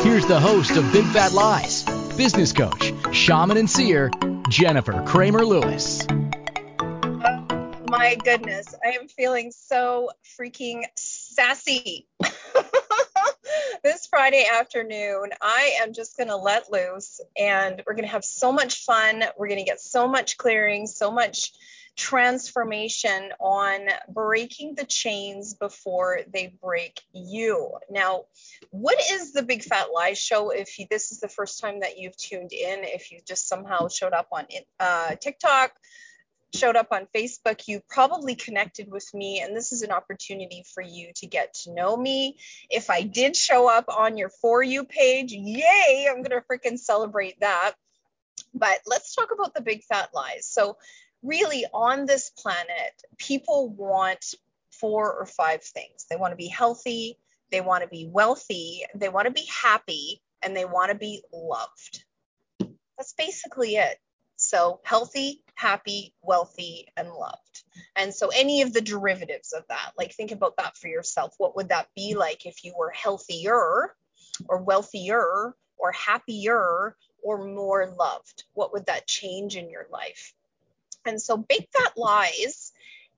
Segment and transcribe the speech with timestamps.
[0.00, 1.82] Here's the host of Big Fat Lies,
[2.16, 4.10] business coach, shaman and seer,
[4.48, 6.06] Jennifer Kramer Lewis.
[6.80, 10.10] Oh my goodness, I am feeling so
[10.40, 12.06] freaking sassy.
[13.82, 18.24] this Friday afternoon, I am just going to let loose and we're going to have
[18.24, 19.24] so much fun.
[19.36, 21.52] We're going to get so much clearing, so much
[21.98, 27.72] transformation on breaking the chains before they break you.
[27.90, 28.26] Now,
[28.70, 30.50] what is the Big Fat Lies show?
[30.50, 33.88] If you, this is the first time that you've tuned in, if you just somehow
[33.88, 34.46] showed up on
[34.78, 35.72] uh, TikTok,
[36.54, 40.82] showed up on Facebook, you probably connected with me, and this is an opportunity for
[40.82, 42.36] you to get to know me.
[42.70, 46.78] If I did show up on your For You page, yay, I'm going to freaking
[46.78, 47.72] celebrate that.
[48.54, 50.46] But let's talk about the big fat lies.
[50.46, 50.78] So,
[51.22, 54.34] really on this planet, people want
[54.72, 56.06] four or five things.
[56.08, 57.18] They want to be healthy,
[57.50, 61.22] they want to be wealthy, they want to be happy, and they want to be
[61.32, 62.04] loved.
[62.96, 63.98] That's basically it.
[64.36, 67.64] So, healthy, happy, wealthy, and loved.
[67.96, 71.34] And so, any of the derivatives of that, like think about that for yourself.
[71.38, 73.96] What would that be like if you were healthier
[74.48, 78.44] or wealthier or happier or more loved?
[78.54, 80.34] What would that change in your life?
[81.04, 82.72] And so Big Fat Lies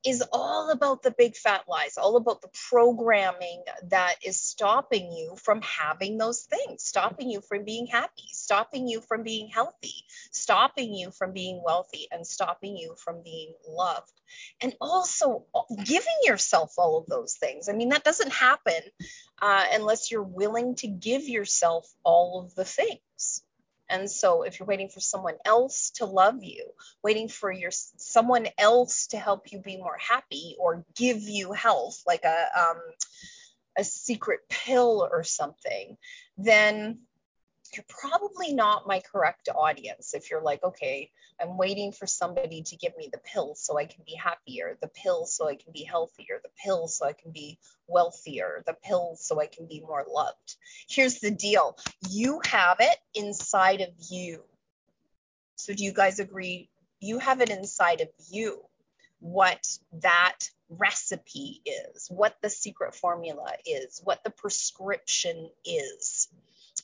[0.04, 5.36] is all about the big fat lies, all about the programming that is stopping you
[5.42, 9.94] from having those things, stopping you from being happy, stopping you from being healthy,
[10.32, 14.12] stopping you from being wealthy, and stopping you from being loved.
[14.62, 15.44] And also
[15.84, 17.68] giving yourself all of those things.
[17.68, 18.80] I mean, that doesn't happen
[19.42, 23.00] uh, unless you're willing to give yourself all of the things.
[23.90, 26.70] And so if you're waiting for someone else to love you,
[27.02, 32.02] waiting for your someone else to help you be more happy or give you health,
[32.06, 32.80] like a um,
[33.76, 35.96] a secret pill or something,
[36.38, 37.00] then
[37.76, 41.10] you're probably not my correct audience if you're like, okay,
[41.40, 44.88] I'm waiting for somebody to give me the pill so I can be happier, the
[44.88, 49.16] pill so I can be healthier, the pill so I can be wealthier, the pill
[49.18, 50.56] so I can be more loved.
[50.88, 54.42] Here's the deal you have it inside of you.
[55.56, 56.70] So, do you guys agree?
[57.00, 58.60] You have it inside of you
[59.20, 59.66] what
[60.00, 60.38] that
[60.70, 66.28] recipe is, what the secret formula is, what the prescription is.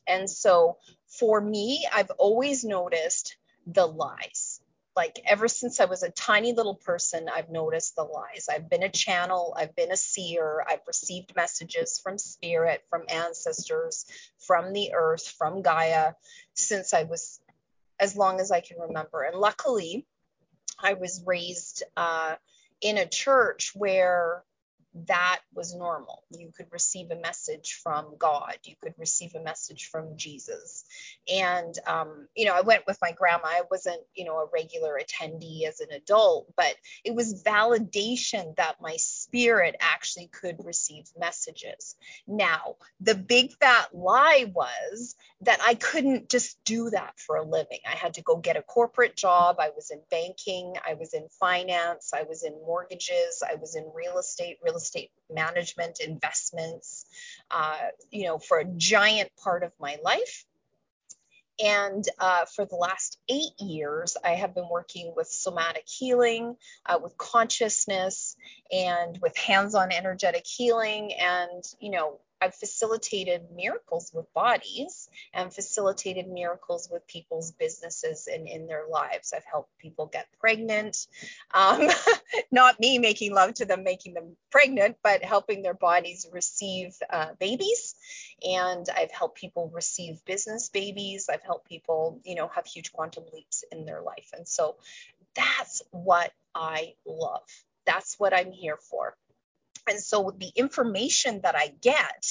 [0.06, 0.78] And so
[1.09, 3.37] for me, I've always noticed
[3.67, 4.61] the lies.
[4.94, 8.49] Like ever since I was a tiny little person, I've noticed the lies.
[8.50, 14.06] I've been a channel, I've been a seer, I've received messages from spirit, from ancestors,
[14.39, 16.15] from the earth, from Gaia
[16.55, 17.41] since I was
[18.00, 19.22] as long as I can remember.
[19.22, 20.06] And luckily,
[20.78, 22.37] I was raised uh,
[22.81, 24.45] in a church where
[25.07, 26.23] that was normal.
[26.31, 28.57] You could receive a message from God.
[28.65, 30.84] You could receive a message from Jesus.
[31.33, 33.47] And, um, you know, I went with my grandma.
[33.47, 36.75] I wasn't, you know, a regular attendee as an adult, but
[37.05, 41.97] it was validation that my spirit actually could receive messages.
[42.26, 47.81] Now, the big fat lie was that I couldn't just do that for a living.
[47.86, 49.56] I had to go get a corporate job.
[49.59, 50.75] I was in banking.
[50.86, 52.12] I was in finance.
[52.15, 53.42] I was in mortgages.
[53.48, 57.04] I was in real estate, real estate management, investments,
[57.50, 60.44] uh, you know, for a giant part of my life.
[61.62, 66.99] And uh, for the last eight years, I have been working with somatic healing, uh,
[67.03, 68.37] with consciousness,
[68.71, 75.52] and with hands on energetic healing, and, you know, I've facilitated miracles with bodies and
[75.52, 79.33] facilitated miracles with people's businesses and in their lives.
[79.34, 81.06] I've helped people get pregnant.
[81.54, 81.88] Um,
[82.53, 87.28] not me making love to them, making them pregnant, but helping their bodies receive uh,
[87.38, 87.94] babies.
[88.47, 91.28] And I've helped people receive business babies.
[91.32, 94.30] I've helped people, you know, have huge quantum leaps in their life.
[94.36, 94.77] And so
[95.34, 97.42] that's what I love.
[97.86, 99.16] That's what I'm here for.
[99.88, 102.27] And so the information that I get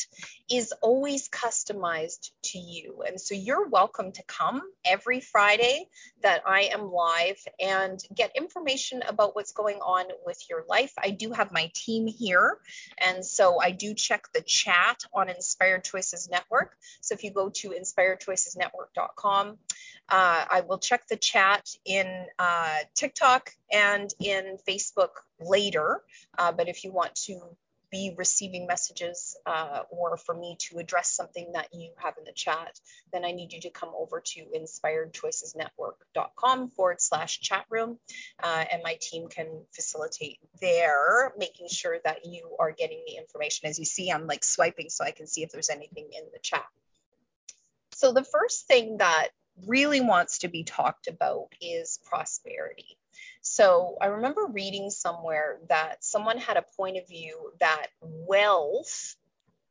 [0.50, 3.04] is always customized to you.
[3.08, 5.88] And so you're welcome to come every Friday
[6.22, 10.94] that I am live and get information about what's going on with your life.
[11.02, 12.58] I do have my team here.
[12.98, 16.76] And so I do check the chat on Inspired Choices Network.
[17.02, 19.58] So if you go to inspiredchoicesnetwork.com,
[20.10, 25.10] uh, I will check the chat in uh, TikTok and in Facebook
[25.40, 26.02] later.
[26.38, 27.40] Uh, but if you want to
[27.92, 32.34] be receiving messages uh, or for me to address something that you have in the
[32.34, 32.78] chat,
[33.14, 37.98] then I need you to come over to inspiredchoicesnetwork.com forward slash chat room.
[38.42, 43.70] Uh, and my team can facilitate there, making sure that you are getting the information.
[43.70, 46.40] As you see, I'm like swiping so I can see if there's anything in the
[46.42, 46.66] chat.
[47.94, 49.30] So the first thing that
[49.66, 52.98] really wants to be talked about is prosperity.
[53.42, 59.16] So I remember reading somewhere that someone had a point of view that wealth,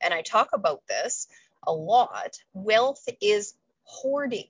[0.00, 1.26] and I talk about this
[1.66, 3.54] a lot, wealth is
[3.84, 4.48] hoarding.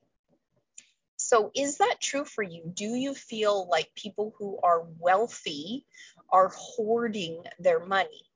[1.16, 2.70] So is that true for you?
[2.72, 5.86] Do you feel like people who are wealthy
[6.30, 8.26] are hoarding their money?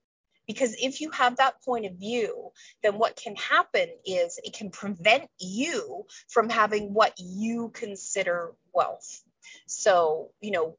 [0.49, 2.51] Because if you have that point of view,
[2.83, 9.23] then what can happen is it can prevent you from having what you consider wealth.
[9.67, 10.77] So, you know,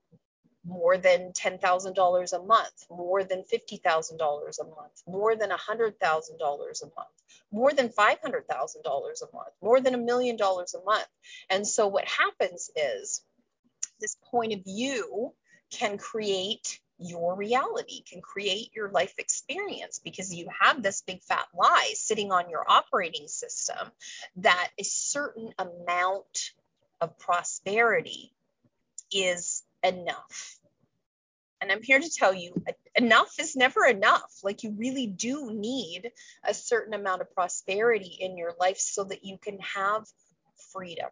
[0.65, 7.15] more than $10,000 a month, more than $50,000 a month, more than $100,000 a month,
[7.51, 11.07] more than $500,000 a month, more than a million dollars a month.
[11.49, 13.23] And so what happens is
[13.99, 15.33] this point of view
[15.71, 21.47] can create your reality, can create your life experience because you have this big fat
[21.57, 23.89] lie sitting on your operating system
[24.37, 26.51] that a certain amount
[27.01, 28.33] of prosperity
[29.11, 30.57] is enough.
[31.61, 32.53] And I'm here to tell you
[32.95, 34.31] enough is never enough.
[34.43, 36.11] Like you really do need
[36.43, 40.05] a certain amount of prosperity in your life so that you can have
[40.71, 41.09] freedom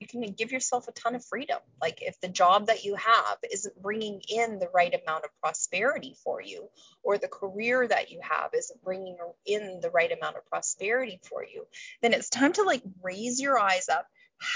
[0.00, 1.58] you can give yourself a ton of freedom.
[1.80, 6.16] Like if the job that you have isn't bringing in the right amount of prosperity
[6.24, 6.68] for you,
[7.02, 11.44] or the career that you have isn't bringing in the right amount of prosperity for
[11.44, 11.66] you,
[12.00, 14.06] then it's time to like raise your eyes up,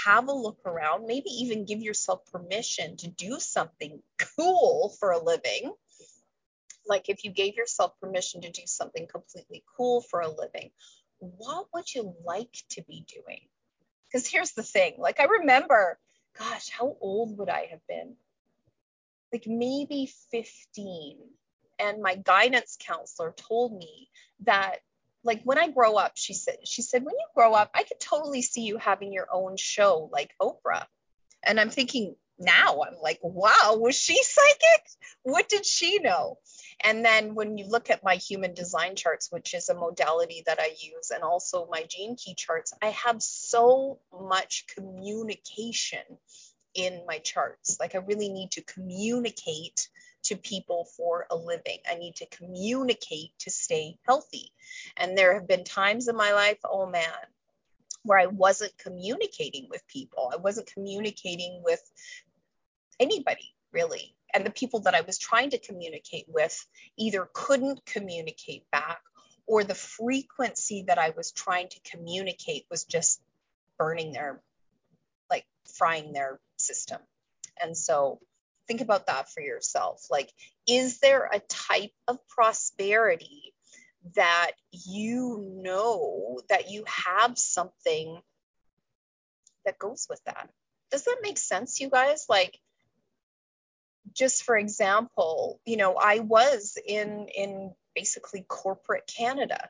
[0.03, 4.01] have a look around, maybe even give yourself permission to do something
[4.35, 5.71] cool for a living.
[6.87, 10.71] Like if you gave yourself permission to do something completely cool for a living,
[11.19, 13.41] what would you like to be doing?
[14.15, 15.99] Because here's the thing like, I remember,
[16.39, 18.15] gosh, how old would I have been?
[19.33, 21.17] Like maybe 15.
[21.79, 24.07] And my guidance counselor told me
[24.45, 24.77] that
[25.25, 27.99] like when I grow up, she said, she said, when you grow up, I could
[27.99, 30.85] totally see you having your own show like Oprah.
[31.43, 34.85] And I'm thinking now, I'm like, wow, was she psychic?
[35.23, 36.37] What did she know?
[36.83, 40.59] And then when you look at my human design charts, which is a modality that
[40.59, 46.03] I use, and also my gene key charts, I have so much communication
[46.73, 47.77] in my charts.
[47.79, 49.89] Like I really need to communicate
[50.23, 51.77] to people for a living.
[51.89, 54.51] I need to communicate to stay healthy.
[54.97, 57.03] And there have been times in my life, oh man,
[58.05, 60.31] where I wasn't communicating with people.
[60.33, 61.81] I wasn't communicating with
[62.99, 66.67] anybody really and the people that I was trying to communicate with
[66.97, 68.99] either couldn't communicate back
[69.47, 73.21] or the frequency that I was trying to communicate was just
[73.79, 74.41] burning their,
[75.31, 75.45] like
[75.77, 76.99] frying their system.
[77.61, 78.19] And so
[78.67, 80.05] think about that for yourself.
[80.11, 80.29] Like,
[80.67, 83.53] is there a type of prosperity
[84.15, 88.19] that you know that you have something
[89.65, 90.49] that goes with that?
[90.91, 92.25] Does that make sense, you guys?
[92.29, 92.59] Like,
[94.13, 99.69] just for example, you know, I was in in basically corporate Canada.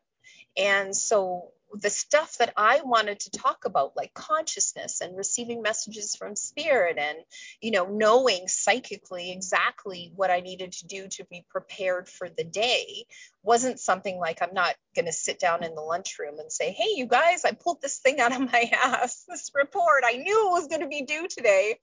[0.57, 6.15] And so the stuff that I wanted to talk about, like consciousness and receiving messages
[6.15, 7.17] from spirit and,
[7.61, 12.43] you know, knowing psychically exactly what I needed to do to be prepared for the
[12.43, 13.05] day,
[13.45, 16.93] wasn't something like I'm not going to sit down in the lunchroom and say, hey,
[16.95, 20.03] you guys, I pulled this thing out of my ass, this report.
[20.05, 21.77] I knew it was going to be due today.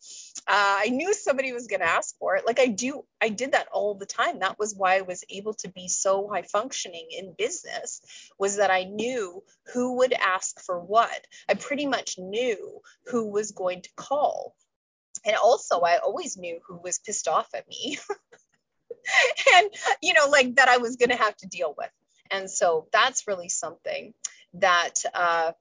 [0.47, 2.47] Uh, I knew somebody was going to ask for it.
[2.47, 4.41] Like I do, I did that all the time.
[4.41, 8.01] That was why I was able to be so high functioning in business,
[8.39, 9.43] was that I knew
[9.73, 11.27] who would ask for what.
[11.49, 14.57] I pretty much knew who was going to call.
[15.25, 17.99] And also, I always knew who was pissed off at me.
[19.55, 19.71] and
[20.03, 21.91] you know like that i was going to have to deal with
[22.31, 24.15] and so that's really something
[24.55, 25.53] that uh,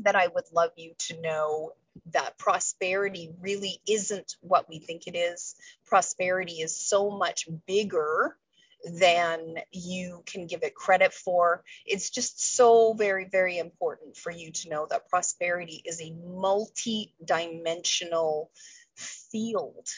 [0.00, 1.72] that i would love you to know
[2.12, 5.54] that prosperity really isn't what we think it is
[5.86, 8.36] prosperity is so much bigger
[8.84, 11.64] than you can give it credit for.
[11.86, 17.14] It's just so very, very important for you to know that prosperity is a multi
[17.24, 18.50] dimensional
[18.96, 19.88] field.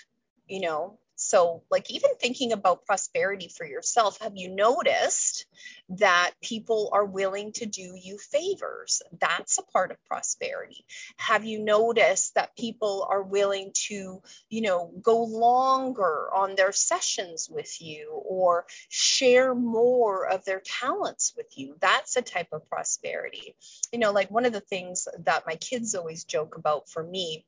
[0.47, 5.47] You know, so, like, even thinking about prosperity for yourself, have you noticed
[5.89, 9.01] that people are willing to do you favors?
[9.19, 10.85] That's a part of prosperity.
[11.17, 17.49] Have you noticed that people are willing to, you know, go longer on their sessions
[17.51, 21.77] with you or share more of their talents with you?
[21.81, 23.57] That's a type of prosperity.
[23.91, 27.47] You know, like one of the things that my kids always joke about for me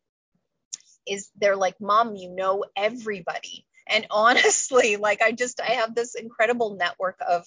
[1.09, 3.67] is they're like, Mom, you know everybody.
[3.89, 7.47] And honestly, like I just, I have this incredible network of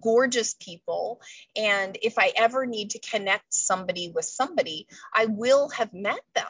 [0.00, 1.20] gorgeous people.
[1.56, 6.46] And if I ever need to connect somebody with somebody, I will have met them.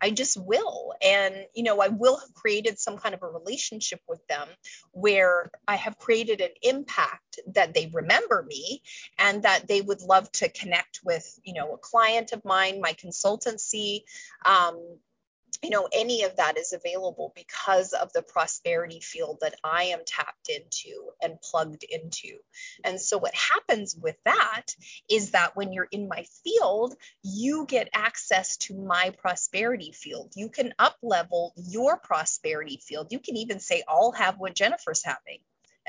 [0.00, 0.92] I just will.
[1.02, 4.46] And, you know, I will have created some kind of a relationship with them
[4.92, 8.82] where I have created an impact that they remember me
[9.18, 12.92] and that they would love to connect with, you know, a client of mine, my
[12.92, 14.02] consultancy,
[14.44, 14.98] um,
[15.62, 20.00] you know, any of that is available because of the prosperity field that I am
[20.06, 22.38] tapped into and plugged into.
[22.84, 24.66] And so, what happens with that
[25.10, 30.32] is that when you're in my field, you get access to my prosperity field.
[30.36, 33.08] You can up level your prosperity field.
[33.10, 35.38] You can even say, I'll have what Jennifer's having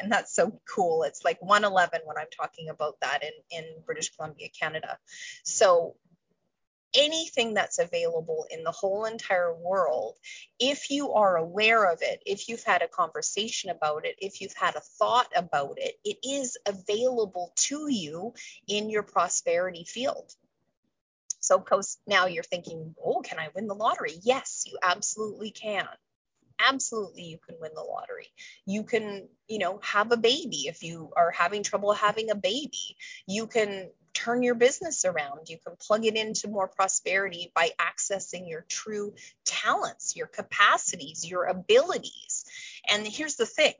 [0.01, 1.03] and that's so cool.
[1.03, 4.97] It's like 111 when I'm talking about that in in British Columbia, Canada.
[5.43, 5.95] So
[6.93, 10.17] anything that's available in the whole entire world,
[10.59, 14.55] if you are aware of it, if you've had a conversation about it, if you've
[14.55, 18.33] had a thought about it, it is available to you
[18.67, 20.33] in your prosperity field.
[21.41, 21.63] So,
[22.05, 24.15] now you're thinking, oh, can I win the lottery?
[24.23, 25.87] Yes, you absolutely can
[26.67, 28.27] absolutely you can win the lottery
[28.65, 32.97] you can you know have a baby if you are having trouble having a baby
[33.27, 33.89] you can
[34.23, 35.49] turn your business around.
[35.49, 39.13] You can plug it into more prosperity by accessing your true
[39.45, 42.45] talents, your capacities, your abilities.
[42.89, 43.73] And here's the thing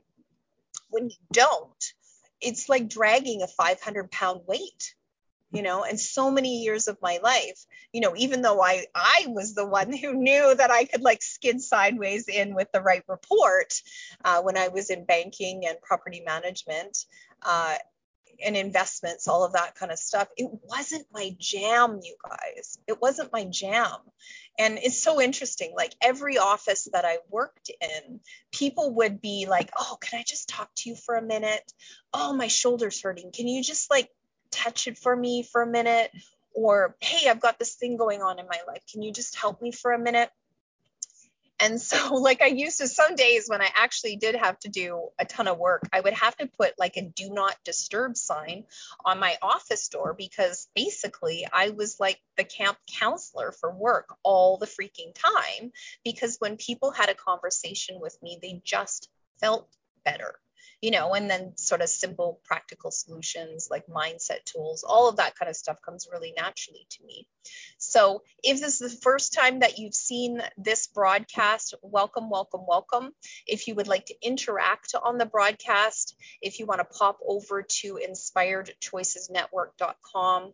[0.89, 1.93] when you don't,
[2.41, 4.95] it's like dragging a 500 pound weight
[5.51, 9.25] you know and so many years of my life you know even though i i
[9.29, 13.03] was the one who knew that i could like skid sideways in with the right
[13.07, 13.73] report
[14.23, 17.05] uh, when i was in banking and property management
[17.41, 17.75] uh,
[18.45, 20.27] and investments, all of that kind of stuff.
[20.37, 22.77] It wasn't my jam, you guys.
[22.87, 23.97] It wasn't my jam.
[24.57, 25.73] And it's so interesting.
[25.75, 28.19] Like every office that I worked in,
[28.51, 31.71] people would be like, Oh, can I just talk to you for a minute?
[32.13, 33.31] Oh, my shoulder's hurting.
[33.31, 34.09] Can you just like
[34.51, 36.11] touch it for me for a minute?
[36.53, 38.83] Or, Hey, I've got this thing going on in my life.
[38.91, 40.29] Can you just help me for a minute?
[41.59, 45.09] And so, like, I used to, some days when I actually did have to do
[45.19, 48.65] a ton of work, I would have to put like a do not disturb sign
[49.05, 54.57] on my office door because basically I was like the camp counselor for work all
[54.57, 55.71] the freaking time.
[56.03, 59.67] Because when people had a conversation with me, they just felt
[60.03, 60.35] better
[60.81, 65.35] you know, and then sort of simple practical solutions like mindset tools, all of that
[65.35, 67.27] kind of stuff comes really naturally to me.
[67.77, 73.11] So if this is the first time that you've seen this broadcast, welcome, welcome, welcome.
[73.45, 77.61] If you would like to interact on the broadcast, if you want to pop over
[77.61, 80.53] to inspiredchoicesnetwork.com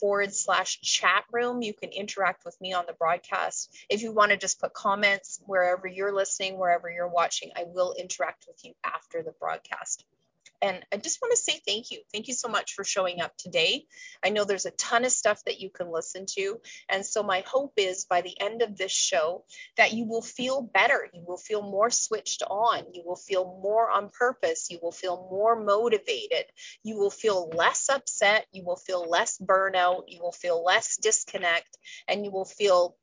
[0.00, 1.62] forward slash chat room.
[1.62, 3.74] You can interact with me on the broadcast.
[3.88, 7.94] If you want to just put comments wherever you're listening, wherever you're watching, I will
[7.98, 10.04] interact with you after the broadcast.
[10.62, 12.00] And I just want to say thank you.
[12.12, 13.86] Thank you so much for showing up today.
[14.24, 16.60] I know there's a ton of stuff that you can listen to.
[16.88, 19.44] And so my hope is by the end of this show
[19.76, 21.08] that you will feel better.
[21.12, 22.84] You will feel more switched on.
[22.92, 24.68] You will feel more on purpose.
[24.70, 26.46] You will feel more motivated.
[26.82, 28.46] You will feel less upset.
[28.52, 30.04] You will feel less burnout.
[30.08, 31.76] You will feel less disconnect.
[32.08, 32.96] And you will feel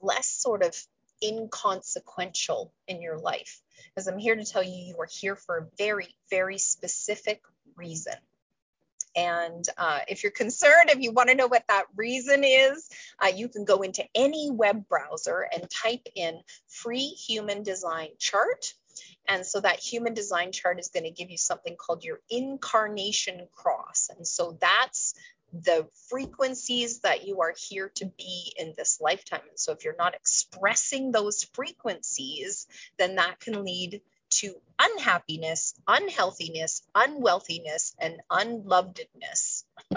[0.00, 0.76] less sort of
[1.24, 3.62] inconsequential in your life
[3.94, 7.42] because I'm here to tell you you are here for a very, very specific
[7.76, 8.14] reason.
[9.16, 12.88] And uh, if you're concerned, if you want to know what that reason is,
[13.22, 18.74] uh, you can go into any web browser and type in free human design chart.
[19.28, 23.46] And so that human design chart is going to give you something called your incarnation
[23.52, 24.10] cross.
[24.14, 25.14] And so that's
[25.62, 29.42] the frequencies that you are here to be in this lifetime.
[29.48, 32.66] And so if you're not expressing those frequencies,
[32.98, 39.64] then that can lead to unhappiness, unhealthiness, unwealthiness, and unlovedness.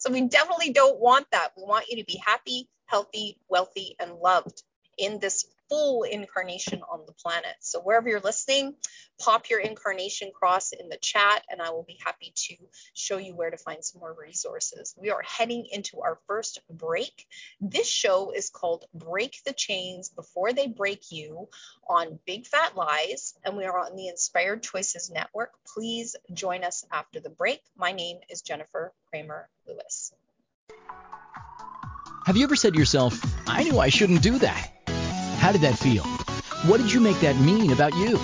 [0.00, 1.52] so we definitely don't want that.
[1.56, 4.62] We want you to be happy, healthy, wealthy, and loved
[4.98, 7.54] in this full incarnation on the planet.
[7.60, 8.74] So wherever you're listening,
[9.18, 12.56] pop your incarnation cross in the chat and I will be happy to
[12.94, 14.94] show you where to find some more resources.
[14.96, 17.26] We are heading into our first break.
[17.60, 21.48] This show is called Break the Chains Before They Break You
[21.88, 25.52] on Big Fat Lies and we are on the Inspired Choices Network.
[25.74, 27.60] Please join us after the break.
[27.76, 30.12] My name is Jennifer Kramer Lewis.
[32.26, 34.77] Have you ever said to yourself, I knew I shouldn't do that?
[35.48, 36.04] How did that feel?
[36.68, 38.20] What did you make that mean about you?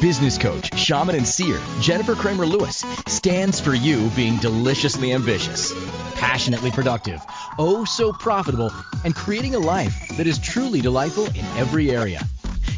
[0.00, 5.74] Business coach, shaman, and seer Jennifer Kramer Lewis stands for you being deliciously ambitious,
[6.14, 7.20] passionately productive,
[7.58, 8.72] oh so profitable,
[9.04, 12.22] and creating a life that is truly delightful in every area.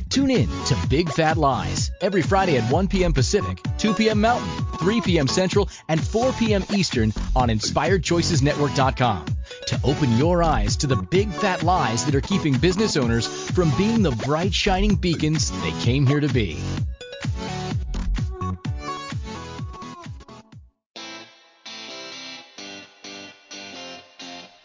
[0.09, 3.12] Tune in to Big Fat Lies every Friday at 1 p.m.
[3.12, 4.21] Pacific, 2 p.m.
[4.21, 5.28] Mountain, 3 p.m.
[5.28, 6.64] Central, and 4 p.m.
[6.75, 9.36] Eastern on InspiredChoicesNetwork.com
[9.66, 13.70] to open your eyes to the big fat lies that are keeping business owners from
[13.76, 16.58] being the bright shining beacons they came here to be.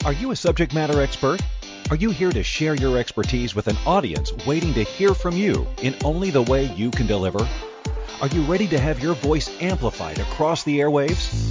[0.03, 1.41] Are you a subject matter expert?
[1.91, 5.67] Are you here to share your expertise with an audience waiting to hear from you
[5.81, 7.47] in only the way you can deliver?
[8.21, 11.50] Are you ready to have your voice amplified across the airwaves?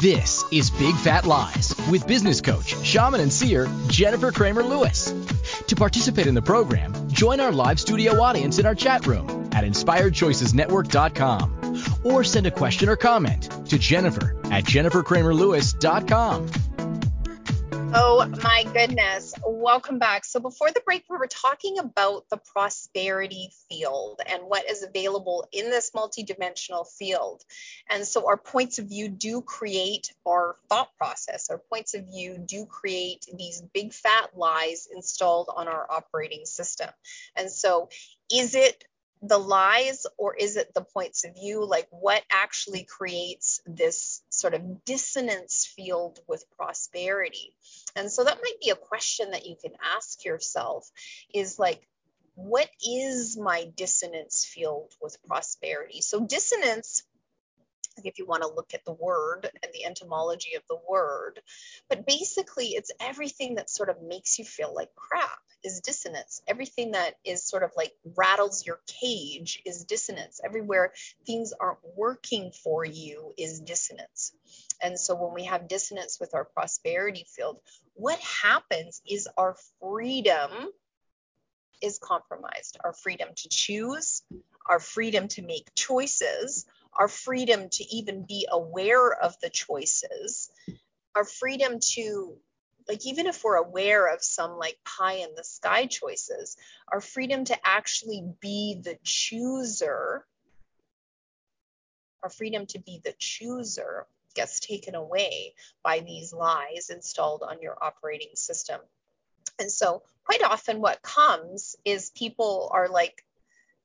[0.00, 5.12] This is Big Fat Lies with business coach, shaman, and seer Jennifer Kramer Lewis.
[5.66, 9.62] To participate in the program, join our live studio audience in our chat room at
[9.62, 16.69] inspiredchoicesnetwork.com or send a question or comment to Jennifer at jenniferkramerlewis.com.
[17.92, 19.34] Oh my goodness.
[19.44, 20.24] Welcome back.
[20.24, 25.48] So, before the break, we were talking about the prosperity field and what is available
[25.50, 27.42] in this multidimensional field.
[27.90, 31.50] And so, our points of view do create our thought process.
[31.50, 36.90] Our points of view do create these big fat lies installed on our operating system.
[37.34, 37.88] And so,
[38.32, 38.84] is it
[39.22, 41.64] the lies or is it the points of view?
[41.64, 47.54] Like, what actually creates this sort of dissonance field with prosperity?
[47.94, 50.90] And so, that might be a question that you can ask yourself
[51.34, 51.86] is like,
[52.34, 56.00] what is my dissonance field with prosperity?
[56.00, 57.02] So, dissonance
[58.06, 61.40] if you want to look at the word and the etymology of the word.
[61.88, 66.42] But basically, it's everything that sort of makes you feel like crap is dissonance.
[66.48, 70.40] Everything that is sort of like rattles your cage is dissonance.
[70.44, 70.92] Everywhere
[71.26, 74.32] things aren't working for you is dissonance.
[74.82, 77.58] And so when we have dissonance with our prosperity field,
[77.94, 80.50] what happens is our freedom
[81.82, 82.78] is compromised.
[82.84, 84.22] Our freedom to choose,
[84.66, 86.66] our freedom to make choices,
[87.00, 90.50] our freedom to even be aware of the choices,
[91.16, 92.36] our freedom to
[92.86, 96.58] like even if we're aware of some like pie in the sky choices,
[96.92, 100.26] our freedom to actually be the chooser,
[102.22, 107.82] our freedom to be the chooser gets taken away by these lies installed on your
[107.82, 108.78] operating system.
[109.58, 113.24] And so, quite often, what comes is people are like,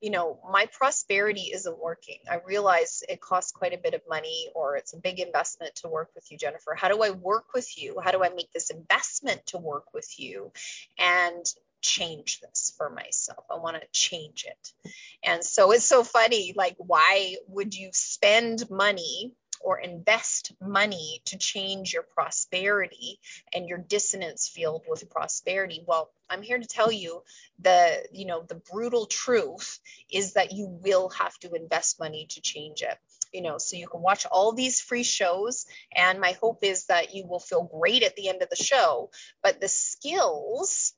[0.05, 2.19] you know, my prosperity isn't working.
[2.29, 5.87] I realize it costs quite a bit of money or it's a big investment to
[5.87, 6.75] work with you, Jennifer.
[6.75, 7.99] How do I work with you?
[8.03, 10.51] How do I make this investment to work with you
[10.99, 11.43] and
[11.81, 13.45] change this for myself?
[13.49, 14.91] I want to change it.
[15.23, 16.53] And so it's so funny.
[16.55, 23.19] Like, why would you spend money or invest money to change your prosperity
[23.53, 25.83] and your dissonance field with prosperity.
[25.87, 27.21] Well i'm here to tell you
[27.59, 32.41] the you know the brutal truth is that you will have to invest money to
[32.41, 32.97] change it.
[33.31, 35.65] You know so you can watch all these free shows
[35.95, 39.09] and my hope is that you will feel great at the end of the show.
[39.43, 40.93] But the skills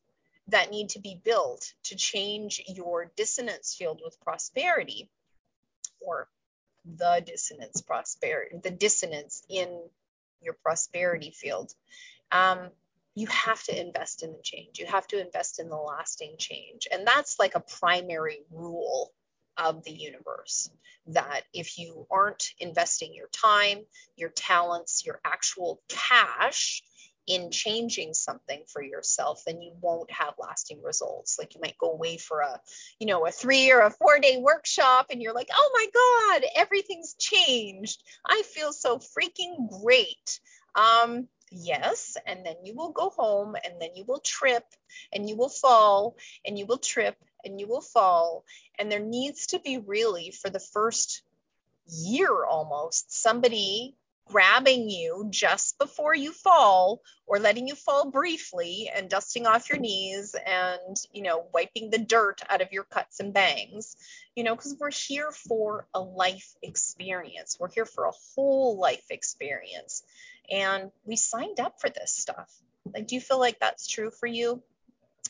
[0.50, 5.10] that need to be built to change your dissonance field with prosperity
[6.00, 6.30] or
[6.96, 9.68] the dissonance prosperity, the dissonance in
[10.42, 11.74] your prosperity field.
[12.32, 12.70] Um,
[13.16, 14.78] you have to invest in the change.
[14.78, 16.88] You have to invest in the lasting change.
[16.92, 19.12] And that's like a primary rule
[19.58, 20.70] of the universe
[21.08, 23.80] that if you aren't investing your time,
[24.16, 26.84] your talents, your actual cash
[27.28, 31.38] in changing something for yourself, then you won't have lasting results.
[31.38, 32.60] Like you might go away for a,
[33.00, 36.50] you know, a three or a four day workshop and you're like, oh my God,
[36.56, 38.02] everything's changed.
[38.26, 40.40] I feel so freaking great.
[40.74, 44.64] Um, yes, and then you will go home and then you will trip
[45.12, 48.46] and you will fall and you will trip and you will fall.
[48.80, 51.24] And there needs to be really for the first
[51.90, 53.96] year almost somebody
[54.28, 59.80] grabbing you just before you fall or letting you fall briefly and dusting off your
[59.80, 63.96] knees and you know wiping the dirt out of your cuts and bangs
[64.36, 67.58] you know because we're here for a life experience.
[67.60, 70.04] We're here for a whole life experience.
[70.50, 72.52] And we signed up for this stuff.
[72.94, 74.62] Like do you feel like that's true for you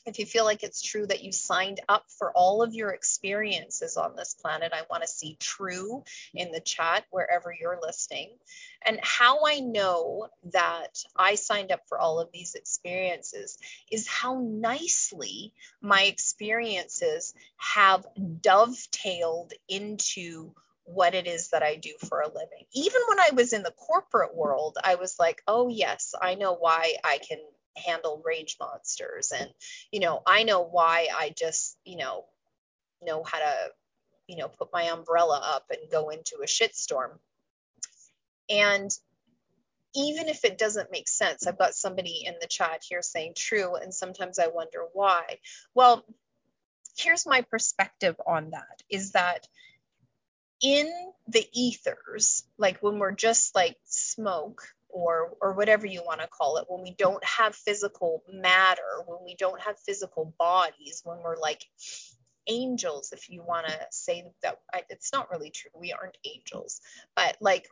[0.07, 3.97] if you feel like it's true that you signed up for all of your experiences
[3.97, 8.29] on this planet, I want to see true in the chat wherever you're listening.
[8.85, 13.57] And how I know that I signed up for all of these experiences
[13.91, 18.05] is how nicely my experiences have
[18.41, 20.53] dovetailed into
[20.85, 22.63] what it is that I do for a living.
[22.73, 26.53] Even when I was in the corporate world, I was like, oh, yes, I know
[26.53, 27.39] why I can
[27.85, 29.31] handle rage monsters.
[29.37, 29.49] And
[29.91, 32.25] you know i know why i just you know
[33.05, 33.53] know how to
[34.27, 37.17] you know put my umbrella up and go into a shitstorm.
[38.49, 38.91] And
[39.95, 43.75] even if it doesn't make sense i've got somebody in the chat here saying true
[43.75, 45.39] and sometimes i wonder why.
[45.73, 46.05] Well
[46.97, 49.47] here's my perspective on that is that
[50.61, 50.91] in
[51.27, 56.57] the ethers like when we're just like smoke or or whatever you want to call
[56.57, 61.37] it when we don't have physical matter when we don't have physical bodies when we're
[61.37, 61.63] like
[62.47, 64.57] angels if you want to say that
[64.89, 66.81] it's not really true we aren't angels.
[67.15, 67.67] But like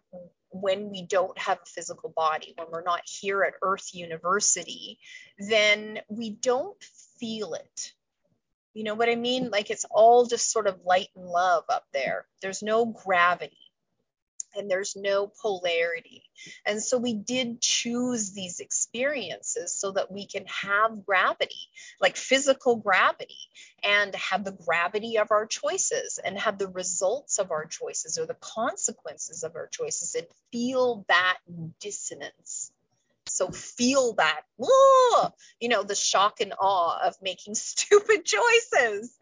[0.50, 5.00] when we don't have a physical body when we're not here at earth university
[5.40, 6.82] then we don't
[7.20, 7.94] feel it.
[8.74, 9.50] You know what i mean?
[9.50, 12.26] Like it's all just sort of light and love up there.
[12.42, 13.58] There's no gravity
[14.56, 16.24] and there's no polarity.
[16.66, 22.76] And so we did choose these experiences so that we can have gravity, like physical
[22.76, 23.38] gravity,
[23.84, 28.26] and have the gravity of our choices and have the results of our choices or
[28.26, 31.38] the consequences of our choices and feel that
[31.80, 32.72] dissonance.
[33.36, 34.44] So feel that,
[35.60, 39.14] you know, the shock and awe of making stupid choices.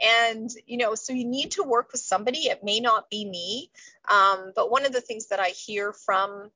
[0.00, 2.46] And, you know, so you need to work with somebody.
[2.46, 3.72] It may not be me.
[4.08, 6.50] Um, but one of the things that I hear from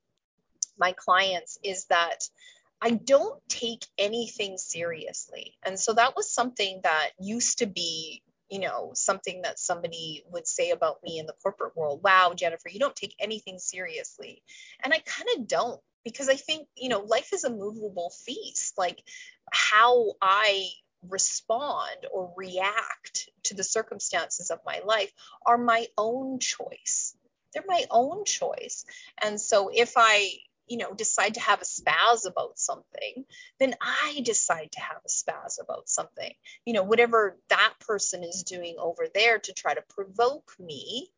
[0.79, 2.29] my clients is that
[2.81, 5.59] I don't take anything seriously.
[5.64, 10.46] And so that was something that used to be, you know, something that somebody would
[10.46, 12.03] say about me in the corporate world.
[12.05, 14.42] Wow, Jennifer, you don't take anything seriously.
[14.83, 18.78] And I kind of don't because I think, you know, life is a movable feast.
[18.78, 19.02] Like
[19.52, 20.68] how I
[21.08, 25.12] respond or react to the circumstances of my life
[25.46, 27.14] are my own choice.
[27.52, 28.84] They're my own choice.
[29.22, 30.30] And so if I,
[30.68, 33.24] you know, decide to have a spaz about something,
[33.58, 36.32] then I decide to have a spaz about something.
[36.64, 41.10] You know, whatever that person is doing over there to try to provoke me,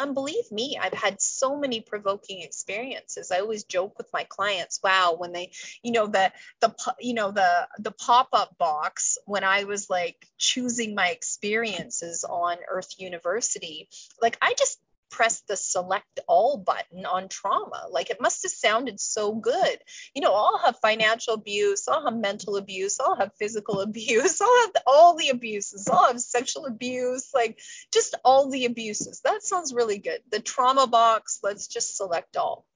[0.00, 3.30] and believe me, I've had so many provoking experiences.
[3.30, 7.30] I always joke with my clients, wow, when they, you know, the the you know
[7.30, 13.88] the the pop-up box when I was like choosing my experiences on Earth University,
[14.20, 14.78] like I just
[15.10, 17.86] press the select all button on trauma.
[17.90, 19.78] Like it must have sounded so good.
[20.14, 24.60] You know, I'll have financial abuse, I'll have mental abuse, I'll have physical abuse, I'll
[24.66, 27.60] have all the abuses, I'll have sexual abuse, like
[27.92, 29.20] just all the abuses.
[29.24, 30.20] That sounds really good.
[30.30, 32.66] The trauma box, let's just select all.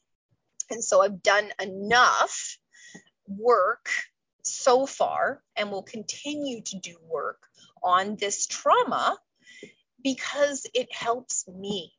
[0.71, 2.59] And so I've done enough
[3.27, 3.89] work
[4.43, 7.39] so far and will continue to do work
[7.83, 9.19] on this trauma
[10.03, 11.93] because it helps me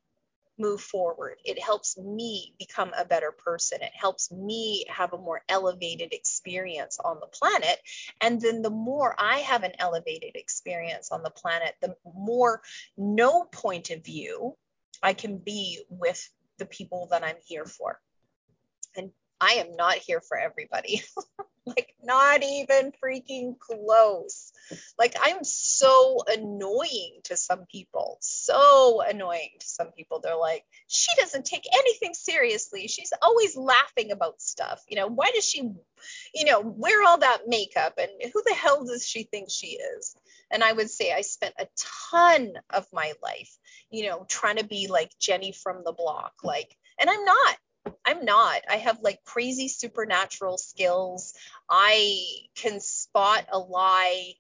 [0.58, 1.38] move forward.
[1.44, 3.80] It helps me become a better person.
[3.82, 7.80] It helps me have a more elevated experience on the planet.
[8.22, 12.62] And then the more I have an elevated experience on the planet, the more
[12.98, 14.56] no point of view
[15.04, 18.00] I can be with the people that I'm here for.
[18.96, 19.12] And
[19.46, 21.04] I am not here for everybody.
[21.68, 24.52] like, not even freaking close.
[24.98, 28.18] Like, I'm so annoying to some people.
[28.22, 30.20] So annoying to some people.
[30.20, 32.88] They're like, she doesn't take anything seriously.
[32.88, 34.84] She's always laughing about stuff.
[34.88, 35.60] You know, why does she,
[36.34, 38.00] you know, wear all that makeup?
[38.00, 40.16] And who the hell does she think she is?
[40.50, 41.68] And I would say I spent a
[42.10, 43.56] ton of my life,
[43.92, 46.34] you know, trying to be like Jenny from the block.
[46.44, 47.58] Like, and I'm not
[48.06, 48.62] I'm not.
[48.70, 51.34] I have like crazy supernatural skills.
[51.70, 52.24] I
[52.56, 54.36] can spot a lie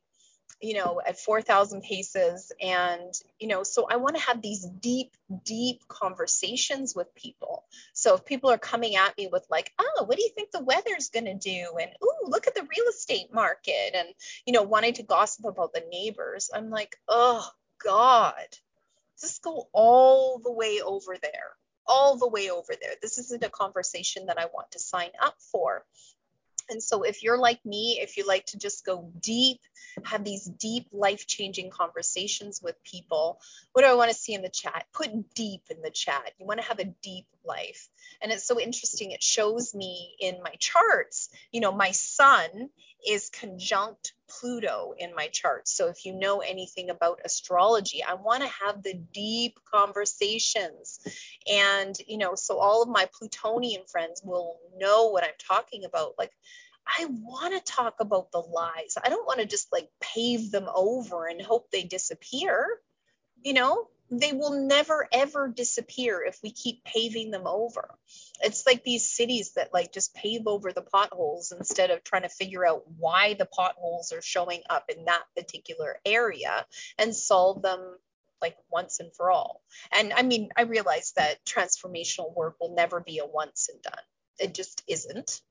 [0.61, 2.51] you know, at 4,000 paces.
[2.61, 5.11] And, you know, so I want to have these deep,
[5.43, 7.65] deep conversations with people.
[7.93, 10.63] So if people are coming at me with, like, oh, what do you think the
[10.63, 11.77] weather's going to do?
[11.79, 13.95] And, oh, look at the real estate market.
[13.95, 14.07] And,
[14.45, 17.47] you know, wanting to gossip about the neighbors, I'm like, oh,
[17.83, 18.47] God,
[19.19, 21.51] just go all the way over there,
[21.87, 22.93] all the way over there.
[23.01, 25.85] This isn't a conversation that I want to sign up for.
[26.69, 29.59] And so, if you're like me, if you like to just go deep,
[30.03, 33.39] have these deep, life changing conversations with people,
[33.73, 34.85] what do I want to see in the chat?
[34.91, 36.31] Put deep in the chat.
[36.39, 37.87] You want to have a deep life.
[38.21, 39.11] And it's so interesting.
[39.11, 42.69] It shows me in my charts, you know, my sun
[43.07, 45.67] is conjunct Pluto in my chart.
[45.67, 50.99] So if you know anything about astrology, I want to have the deep conversations.
[51.51, 56.13] And, you know, so all of my Plutonian friends will know what I'm talking about.
[56.17, 56.31] Like,
[56.87, 58.95] I want to talk about the lies.
[59.03, 62.79] I don't want to just like pave them over and hope they disappear.
[63.43, 67.89] You know, they will never ever disappear if we keep paving them over.
[68.41, 72.29] It's like these cities that like just pave over the potholes instead of trying to
[72.29, 76.65] figure out why the potholes are showing up in that particular area
[76.97, 77.97] and solve them
[78.41, 79.61] like once and for all.
[79.91, 84.03] And I mean, I realize that transformational work will never be a once and done.
[84.39, 85.41] It just isn't.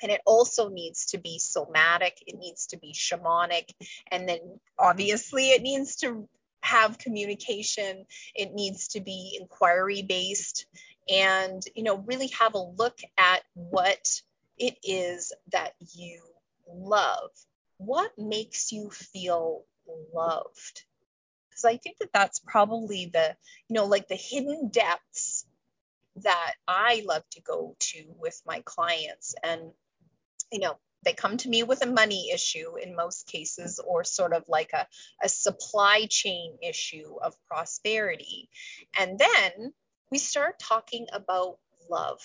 [0.00, 3.70] And it also needs to be somatic, it needs to be shamanic,
[4.10, 6.28] and then obviously it needs to
[6.62, 10.66] have communication it needs to be inquiry based
[11.08, 14.22] and you know really have a look at what
[14.58, 16.22] it is that you
[16.68, 17.30] love.
[17.78, 19.64] What makes you feel
[20.14, 20.84] loved?
[21.50, 23.36] Because i think that that's probably the
[23.68, 25.44] you know like the hidden depths
[26.16, 29.34] that i love to go to with my clients.
[29.42, 29.72] And
[30.50, 34.32] you know they come to me with a money issue in most cases or sort
[34.32, 34.86] of like a,
[35.22, 38.48] a supply chain issue of prosperity
[38.98, 39.72] and then
[40.10, 41.58] we start talking about
[41.90, 42.20] love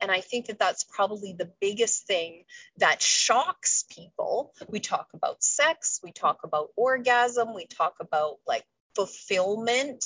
[0.00, 2.44] and I think that that's probably the biggest thing
[2.78, 4.52] that shocks people.
[4.68, 10.04] We talk about sex, we talk about orgasm, we talk about like fulfillment,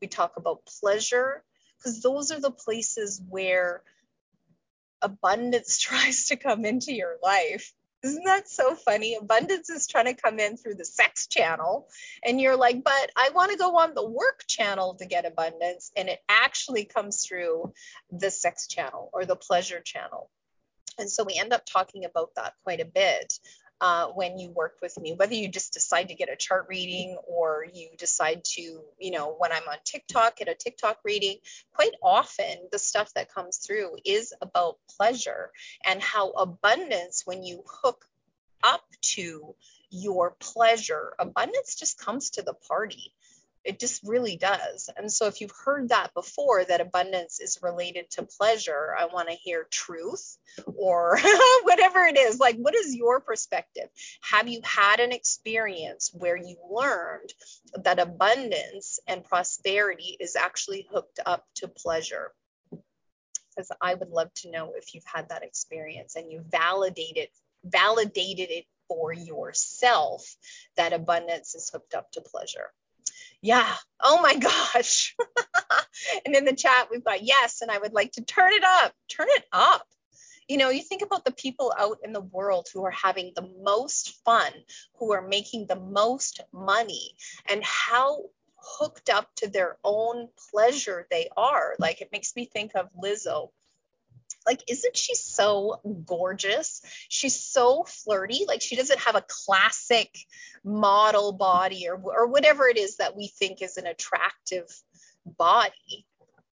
[0.00, 1.42] we talk about pleasure,
[1.78, 3.82] because those are the places where
[5.02, 7.72] abundance tries to come into your life.
[8.02, 9.16] Isn't that so funny?
[9.16, 11.86] Abundance is trying to come in through the sex channel,
[12.24, 15.90] and you're like, but I want to go on the work channel to get abundance,
[15.94, 17.74] and it actually comes through
[18.10, 20.30] the sex channel or the pleasure channel.
[20.98, 23.38] And so we end up talking about that quite a bit
[23.80, 27.16] uh, when you work with me, whether you just decide to get a chart reading
[27.26, 31.36] or you decide to, you know, when I'm on TikTok, get a TikTok reading.
[31.72, 35.50] Quite often, the stuff that comes through is about pleasure
[35.84, 38.04] and how abundance, when you hook
[38.62, 39.54] up to
[39.90, 43.14] your pleasure, abundance just comes to the party.
[43.62, 44.88] It just really does.
[44.96, 49.28] And so, if you've heard that before, that abundance is related to pleasure, I want
[49.28, 51.18] to hear truth or
[51.62, 52.38] whatever it is.
[52.38, 53.88] Like, what is your perspective?
[54.22, 57.32] Have you had an experience where you learned
[57.84, 62.32] that abundance and prosperity is actually hooked up to pleasure?
[62.70, 67.28] Because I would love to know if you've had that experience and you validated
[67.62, 70.34] validated it for yourself
[70.76, 72.72] that abundance is hooked up to pleasure
[73.42, 75.16] yeah, oh my gosh.
[76.26, 78.92] and in the chat, we've got yes, and I would like to turn it up,
[79.08, 79.86] turn it up.
[80.48, 83.48] You know, you think about the people out in the world who are having the
[83.62, 84.52] most fun,
[84.98, 87.14] who are making the most money,
[87.48, 88.24] and how
[88.56, 91.76] hooked up to their own pleasure they are.
[91.78, 93.50] Like it makes me think of Lizzo
[94.46, 96.82] like, isn't she so gorgeous?
[97.08, 98.44] She's so flirty.
[98.46, 100.16] Like, she doesn't have a classic
[100.64, 104.66] model body or, or whatever it is that we think is an attractive
[105.24, 106.06] body,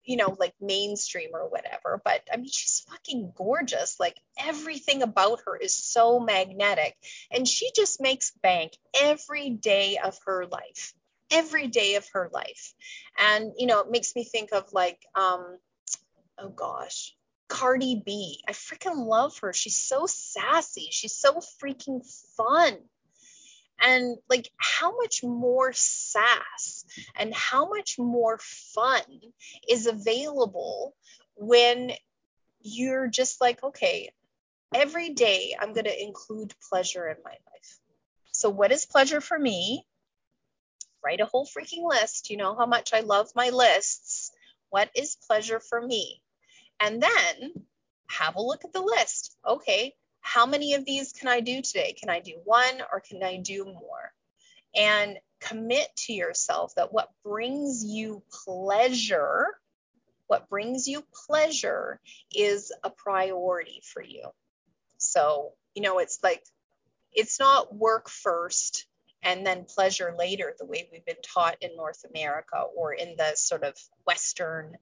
[0.04, 2.02] you know, like mainstream or whatever.
[2.04, 4.00] But I mean, she's fucking gorgeous.
[4.00, 6.96] Like, everything about her is so magnetic.
[7.32, 10.94] And she just makes bank every day of her life
[11.32, 12.74] every day of her life.
[13.17, 15.58] And, you know, it makes me think of like, um,
[16.38, 17.15] oh gosh,
[17.52, 18.42] Cardi B.
[18.48, 19.52] I freaking love her.
[19.52, 20.88] She's so sassy.
[20.90, 22.02] She's so freaking
[22.38, 22.78] fun.
[23.82, 29.02] And like, how much more sass and how much more fun
[29.68, 30.96] is available
[31.36, 31.92] when
[32.62, 34.12] you're just like, okay,
[34.74, 37.80] every day I'm going to include pleasure in my life.
[38.32, 39.86] So, what is pleasure for me?
[41.04, 42.30] Write a whole freaking list.
[42.30, 44.32] You know how much I love my lists.
[44.70, 46.22] What is pleasure for me?
[46.82, 47.65] And then
[48.10, 49.38] have a look at the list.
[49.48, 51.94] Okay, how many of these can I do today?
[51.94, 54.13] Can I do one or can I do more?
[54.76, 59.48] And commit to yourself that what brings you pleasure,
[60.28, 62.00] what brings you pleasure
[62.34, 64.30] is a priority for you.
[64.98, 66.44] So, you know, it's like,
[67.12, 68.86] it's not work first
[69.24, 73.34] and then pleasure later, the way we've been taught in North America or in the
[73.36, 74.78] sort of Western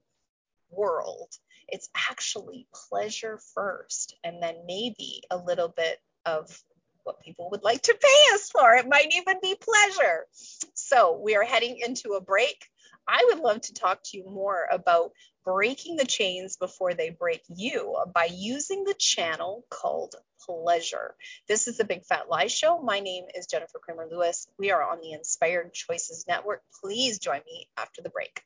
[0.69, 1.29] world.
[1.71, 6.61] It's actually pleasure first, and then maybe a little bit of
[7.03, 8.75] what people would like to pay us for.
[8.75, 10.25] It might even be pleasure.
[10.73, 12.65] So we are heading into a break.
[13.07, 15.11] I would love to talk to you more about
[15.43, 20.13] breaking the chains before they break you by using the channel called
[20.45, 21.15] pleasure.
[21.47, 22.79] This is the Big Fat Lie Show.
[22.81, 24.47] My name is Jennifer Kramer Lewis.
[24.59, 26.61] We are on the Inspired Choices Network.
[26.83, 28.43] Please join me after the break.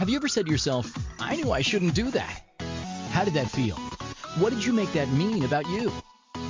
[0.00, 2.40] Have you ever said to yourself, I knew I shouldn't do that?
[3.10, 3.76] How did that feel?
[4.38, 5.92] What did you make that mean about you?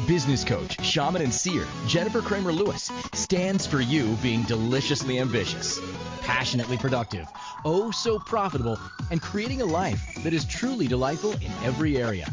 [0.06, 5.80] Business coach, shaman, and seer Jennifer Kramer Lewis stands for you being deliciously ambitious,
[6.20, 7.26] passionately productive,
[7.64, 8.78] oh so profitable,
[9.10, 12.32] and creating a life that is truly delightful in every area.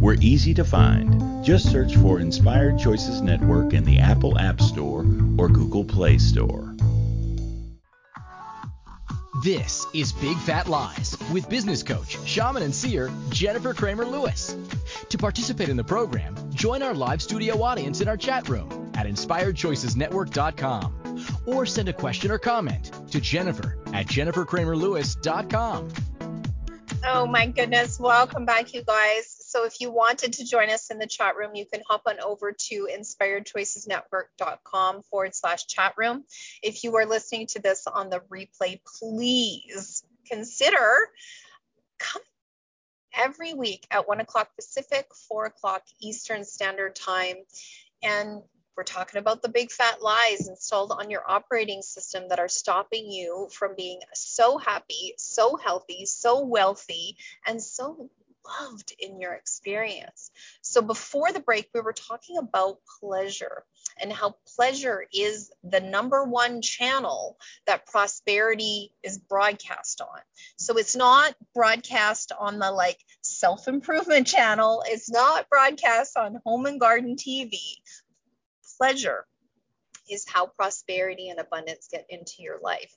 [0.00, 1.44] We're easy to find.
[1.44, 5.04] Just search for Inspired Choices Network in the Apple App Store
[5.36, 6.72] or Google Play Store.
[9.42, 14.56] This is Big Fat Lies with business coach, shaman, and seer Jennifer Kramer Lewis.
[15.08, 19.06] To participate in the program, join our live studio audience in our chat room at
[19.06, 25.88] inspiredchoicesnetwork.com or send a question or comment to Jennifer at jenniferkramerlewis.com.
[27.04, 27.98] Oh my goodness.
[27.98, 29.37] Welcome back, you guys.
[29.48, 32.20] So if you wanted to join us in the chat room, you can hop on
[32.20, 36.24] over to inspiredchoicesnetwork.com forward slash chat room.
[36.62, 41.08] If you are listening to this on the replay, please consider
[41.98, 42.20] come
[43.14, 47.36] every week at one o'clock Pacific, four o'clock Eastern Standard Time.
[48.02, 48.42] And
[48.76, 53.10] we're talking about the big fat lies installed on your operating system that are stopping
[53.10, 58.10] you from being so happy, so healthy, so wealthy, and so
[58.60, 60.30] loved in your experience.
[60.62, 63.64] So before the break, we were talking about pleasure
[64.00, 70.20] and how pleasure is the number one channel that prosperity is broadcast on.
[70.56, 76.66] So it's not broadcast on the like self improvement channel, it's not broadcast on home
[76.66, 77.58] and garden TV
[78.78, 79.26] pleasure
[80.10, 82.96] is how prosperity and abundance get into your life.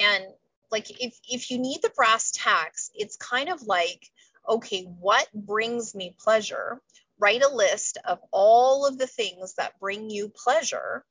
[0.00, 0.24] And
[0.70, 4.08] like if if you need the brass tacks, it's kind of like,
[4.48, 6.80] okay, what brings me pleasure?
[7.18, 11.04] Write a list of all of the things that bring you pleasure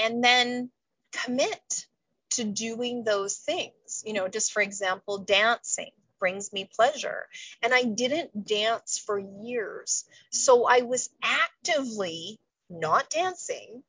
[0.00, 0.70] and then
[1.12, 1.86] commit
[2.30, 4.02] to doing those things.
[4.04, 7.26] You know, just for example, dancing brings me pleasure.
[7.62, 10.04] And I didn't dance for years.
[10.30, 13.82] So I was actively not dancing,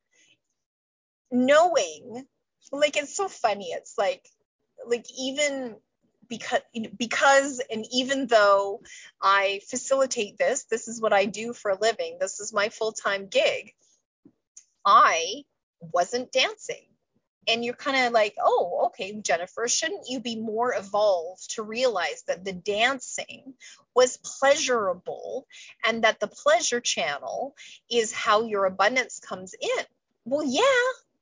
[1.31, 2.25] knowing
[2.71, 3.69] like it's so funny.
[3.71, 4.27] It's like
[4.85, 5.75] like even
[6.29, 6.61] because
[6.97, 8.81] because and even though
[9.21, 12.17] I facilitate this, this is what I do for a living.
[12.19, 13.73] This is my full-time gig.
[14.85, 15.43] I
[15.79, 16.83] wasn't dancing.
[17.49, 22.23] And you're kind of like, oh, okay, Jennifer, shouldn't you be more evolved to realize
[22.27, 23.53] that the dancing
[23.95, 25.47] was pleasurable
[25.85, 27.55] and that the pleasure channel
[27.89, 29.85] is how your abundance comes in?
[30.25, 30.61] Well, yeah,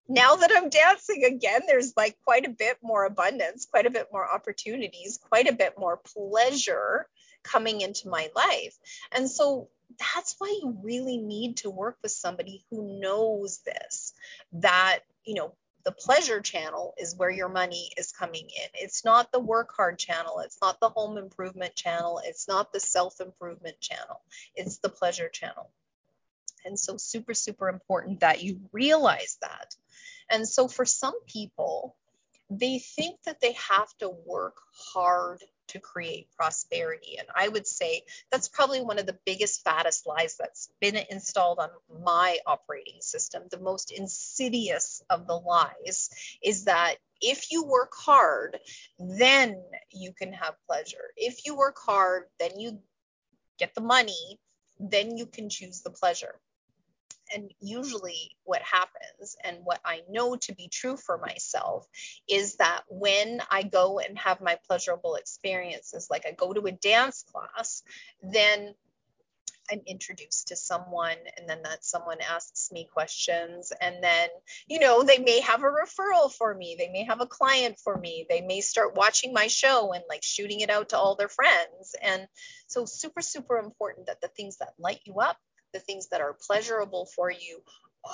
[0.08, 4.08] now that I'm dancing again, there's like quite a bit more abundance, quite a bit
[4.12, 7.08] more opportunities, quite a bit more pleasure
[7.43, 8.78] coming into my life.
[9.12, 14.14] And so that's why you really need to work with somebody who knows this,
[14.53, 18.70] that, you know, the pleasure channel is where your money is coming in.
[18.74, 20.39] It's not the work hard channel.
[20.39, 22.20] It's not the home improvement channel.
[22.26, 24.22] It's not the self improvement channel.
[24.56, 25.70] It's the pleasure channel.
[26.66, 29.76] And so, super, super important that you realize that.
[30.30, 31.95] And so, for some people,
[32.49, 34.57] they think that they have to work
[34.93, 37.18] hard to create prosperity.
[37.18, 41.59] And I would say that's probably one of the biggest, fattest lies that's been installed
[41.59, 41.70] on
[42.03, 43.43] my operating system.
[43.49, 46.09] The most insidious of the lies
[46.43, 48.59] is that if you work hard,
[48.99, 51.11] then you can have pleasure.
[51.18, 52.80] If you work hard, then you
[53.57, 54.39] get the money,
[54.80, 56.36] then you can choose the pleasure
[57.34, 61.88] and usually what happens and what I know to be true for myself
[62.28, 66.71] is that when I go and have my pleasurable experiences, like I go to a
[66.71, 67.84] dance class,
[68.21, 68.76] then
[69.71, 74.30] I'm introduced to someone and then that someone asks me questions and then
[74.67, 77.97] you know they may have a referral for me they may have a client for
[77.97, 81.30] me they may start watching my show and like shooting it out to all their
[81.30, 81.95] friends.
[82.01, 82.28] And
[82.67, 85.38] so super super important that the things that light you up
[85.76, 87.61] the things that are pleasurable for you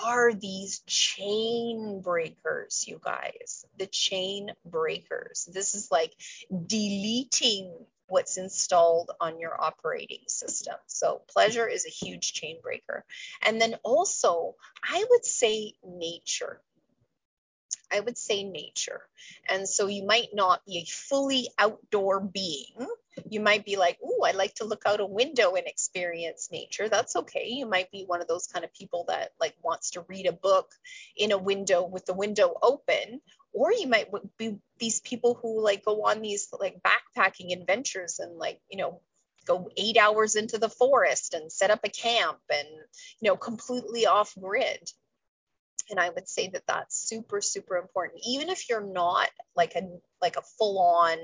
[0.04, 3.66] are these chain breakers, you guys.
[3.78, 5.48] The chain breakers.
[5.54, 6.12] This is like
[6.50, 7.72] deleting
[8.08, 10.76] what's installed on your operating system.
[10.88, 13.06] So, pleasure is a huge chain breaker.
[13.46, 16.62] And then also, I would say nature.
[17.92, 19.02] I would say nature.
[19.50, 22.88] And so you might not be a fully outdoor being.
[23.30, 26.88] You might be like, oh, I like to look out a window and experience nature.
[26.88, 27.48] That's okay.
[27.50, 30.32] You might be one of those kind of people that like wants to read a
[30.32, 30.70] book
[31.18, 33.22] in a window with the window open.
[33.54, 38.38] Or you might be these people who like go on these like backpacking adventures and
[38.38, 39.02] like, you know,
[39.46, 42.68] go eight hours into the forest and set up a camp and,
[43.20, 44.90] you know, completely off grid
[45.90, 48.22] and i would say that that's super super important.
[48.26, 49.82] Even if you're not like a
[50.22, 51.18] like a full on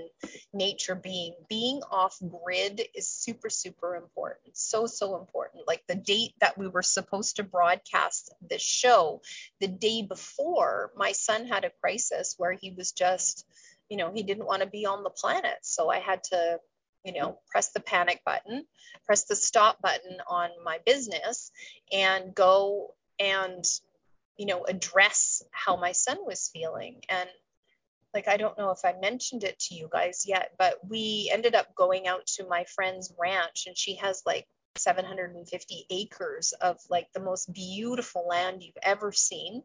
[0.53, 4.57] nature being being off grid is super super important.
[4.57, 5.67] So so important.
[5.67, 9.21] Like the date that we were supposed to broadcast this show
[9.59, 13.45] the day before my son had a crisis where he was just
[13.89, 15.57] you know he didn't want to be on the planet.
[15.61, 16.59] So i had to
[17.05, 18.65] you know press the panic button
[19.05, 21.51] press the stop button on my business
[21.93, 23.63] and go and
[24.37, 27.01] you know, address how my son was feeling.
[27.09, 27.29] And
[28.13, 31.55] like, I don't know if I mentioned it to you guys yet, but we ended
[31.55, 34.45] up going out to my friend's ranch and she has like
[34.77, 39.63] 750 acres of like the most beautiful land you've ever seen.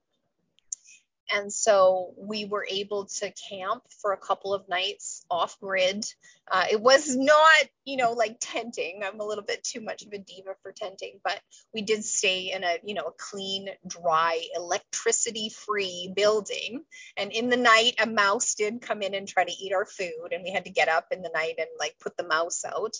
[1.34, 6.04] And so we were able to camp for a couple of nights off grid.
[6.50, 9.00] Uh, it was not, you know, like tenting.
[9.04, 11.40] I'm a little bit too much of a diva for tenting, but
[11.72, 16.82] we did stay in a, you know, a clean, dry, electricity free building.
[17.16, 20.32] And in the night, a mouse did come in and try to eat our food.
[20.32, 22.96] And we had to get up in the night and like put the mouse out.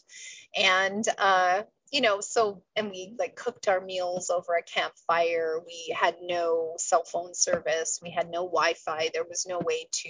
[0.56, 1.62] And, uh,
[1.92, 5.60] you know, so, and we like cooked our meals over a campfire.
[5.64, 8.00] We had no cell phone service.
[8.02, 9.10] We had no Wi Fi.
[9.12, 10.08] There was no way to,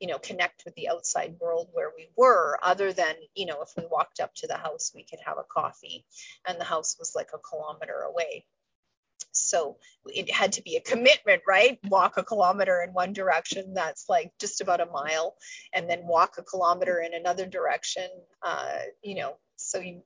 [0.00, 3.68] you know, connect with the outside world where we were, other than, you know, if
[3.76, 6.06] we walked up to the house, we could have a coffee.
[6.46, 8.46] And the house was like a kilometer away.
[9.32, 9.76] So
[10.06, 11.78] it had to be a commitment, right?
[11.88, 15.36] Walk a kilometer in one direction, that's like just about a mile,
[15.74, 18.08] and then walk a kilometer in another direction.
[18.42, 20.02] Uh, you know, so you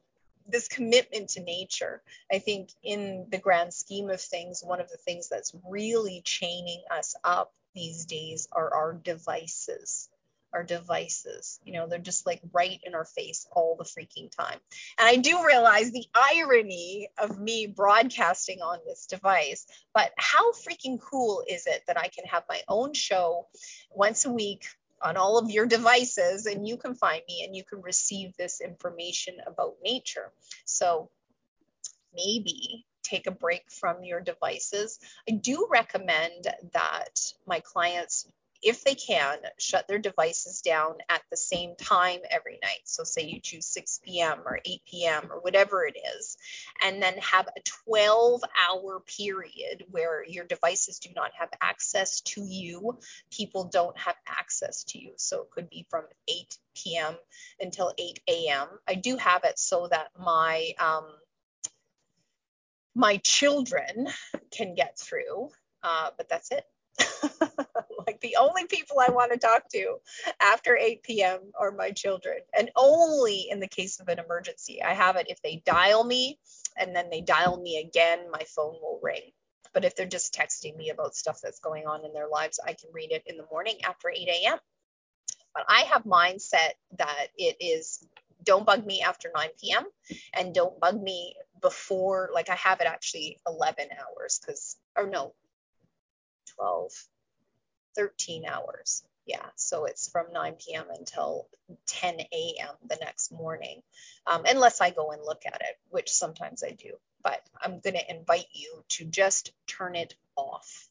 [0.48, 4.96] this commitment to nature i think in the grand scheme of things one of the
[4.96, 10.08] things that's really chaining us up these days are our devices
[10.52, 11.60] our devices.
[11.64, 14.58] You know they're just like right in our face all the freaking time.
[14.98, 21.00] And i do realize the irony of me broadcasting on this device but how freaking
[21.00, 23.46] cool is it that i can have my own show
[23.90, 24.66] once a week
[25.02, 28.60] on all of your devices and you can find me and you can receive this
[28.60, 30.32] information about nature.
[30.64, 31.10] So
[32.14, 34.98] maybe take a break from your devices.
[35.28, 38.26] I do recommend that my clients
[38.62, 42.80] if they can, shut their devices down at the same time every night.
[42.84, 44.40] So, say you choose 6 p.m.
[44.46, 45.28] or 8 p.m.
[45.30, 46.36] or whatever it is,
[46.84, 52.42] and then have a 12 hour period where your devices do not have access to
[52.44, 52.98] you.
[53.30, 55.12] People don't have access to you.
[55.16, 57.14] So, it could be from 8 p.m.
[57.60, 58.68] until 8 a.m.
[58.88, 61.06] I do have it so that my um,
[62.94, 64.08] my children
[64.50, 65.50] can get through,
[65.82, 66.64] uh, but that's it.
[68.06, 69.96] like the only people I want to talk to
[70.40, 71.40] after 8 p.m.
[71.58, 72.38] are my children.
[72.56, 74.82] And only in the case of an emergency.
[74.82, 76.38] I have it if they dial me
[76.76, 79.32] and then they dial me again, my phone will ring.
[79.74, 82.74] But if they're just texting me about stuff that's going on in their lives, I
[82.74, 84.58] can read it in the morning after 8 a.m.
[85.54, 88.06] But I have mindset that it is
[88.44, 89.84] don't bug me after 9 p.m.
[90.34, 95.34] and don't bug me before, like I have it actually 11 hours because, or no,
[96.56, 96.90] 12,
[97.96, 99.04] 13 hours.
[99.26, 100.86] Yeah, so it's from 9 p.m.
[100.90, 101.46] until
[101.86, 102.74] 10 a.m.
[102.88, 103.82] the next morning,
[104.26, 106.94] um, unless I go and look at it, which sometimes I do.
[107.22, 110.88] But I'm going to invite you to just turn it off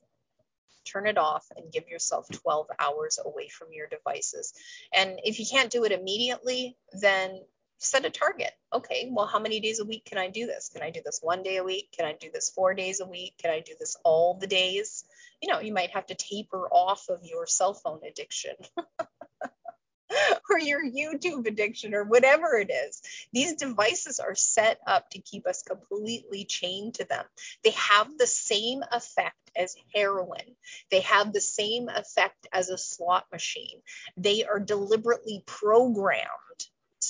[0.84, 4.54] turn it off and give yourself 12 hours away from your devices.
[4.94, 7.42] And if you can't do it immediately, then
[7.82, 8.52] set a target.
[8.74, 10.70] Okay, well, how many days a week can I do this?
[10.72, 11.90] Can I do this one day a week?
[11.98, 13.34] Can I do this four days a week?
[13.42, 15.04] Can I do this all the days?
[15.42, 18.54] You know, you might have to taper off of your cell phone addiction.
[20.50, 23.02] or your YouTube addiction or whatever it is.
[23.34, 27.26] These devices are set up to keep us completely chained to them.
[27.64, 30.56] They have the same effect as heroin,
[30.92, 33.82] they have the same effect as a slot machine.
[34.16, 36.51] They are deliberately programmed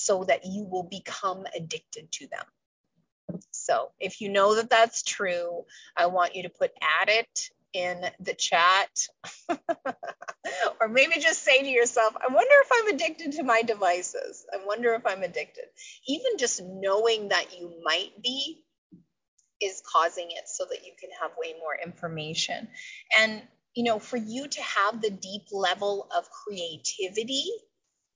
[0.02, 3.40] so that you will become addicted to them.
[3.50, 5.64] So, if you know that that's true,
[5.96, 8.90] I want you to put addict in the chat.
[10.80, 14.44] or maybe just say to yourself, I wonder if I'm addicted to my devices.
[14.52, 15.64] I wonder if I'm addicted.
[16.06, 18.64] Even just knowing that you might be
[19.60, 22.68] is causing it so that you can have way more information.
[23.18, 23.42] And,
[23.74, 27.44] you know, for you to have the deep level of creativity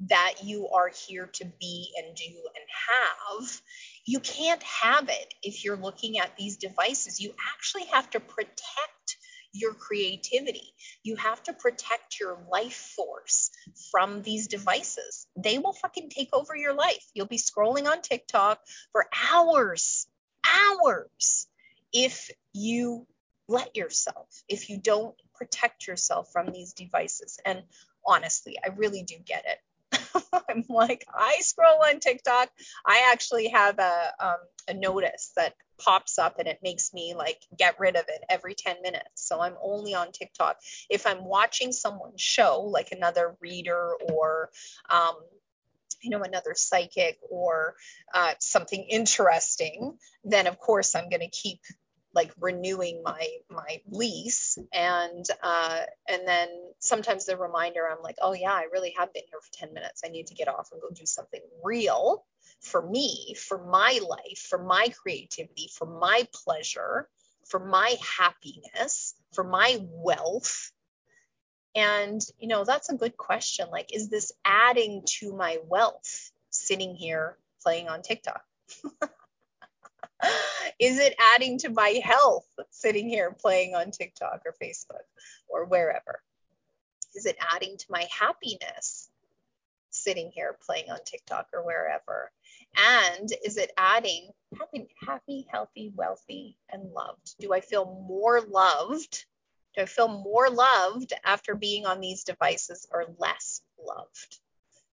[0.01, 3.61] that you are here to be and do and have,
[4.05, 7.21] you can't have it if you're looking at these devices.
[7.21, 9.17] You actually have to protect
[9.53, 10.75] your creativity.
[11.03, 13.51] You have to protect your life force
[13.91, 15.27] from these devices.
[15.37, 17.05] They will fucking take over your life.
[17.15, 18.61] You'll be scrolling on TikTok
[18.93, 20.07] for hours,
[20.45, 21.47] hours
[21.93, 23.07] if you
[23.49, 27.39] let yourself, if you don't protect yourself from these devices.
[27.45, 27.63] And
[28.07, 29.59] honestly, I really do get it.
[30.49, 32.51] I'm like, I scroll on TikTok.
[32.85, 34.37] I actually have a, um,
[34.69, 38.55] a notice that pops up and it makes me like get rid of it every
[38.55, 39.27] 10 minutes.
[39.27, 40.57] So I'm only on TikTok.
[40.89, 44.51] If I'm watching someone's show, like another reader or,
[44.89, 45.15] um,
[46.03, 47.75] you know, another psychic or
[48.15, 51.61] uh, something interesting, then of course I'm going to keep
[52.17, 54.59] like renewing my my lease.
[54.73, 56.49] And uh, and then
[56.79, 60.03] sometimes the reminder i'm like oh yeah i really have been here for 10 minutes.
[60.05, 62.25] I need to get off and go do something real
[62.61, 67.09] for me for my life for my creativity for my pleasure
[67.47, 70.73] for my happiness for my wealth.
[71.75, 73.69] And you know that's a good question.
[73.71, 78.43] Like is this adding to my wealth sitting here playing on tiktok
[80.79, 85.07] Is it adding to my health sitting here playing on TikTok or Facebook
[85.49, 86.21] or wherever?
[87.15, 89.09] Is it adding to my happiness
[89.89, 92.31] sitting here playing on TikTok or wherever?
[92.77, 97.37] And is it adding happy, happy, healthy, wealthy, and loved?
[97.41, 99.25] Do I feel more loved?
[99.75, 104.41] Do I feel more loved after being on these devices or less loved?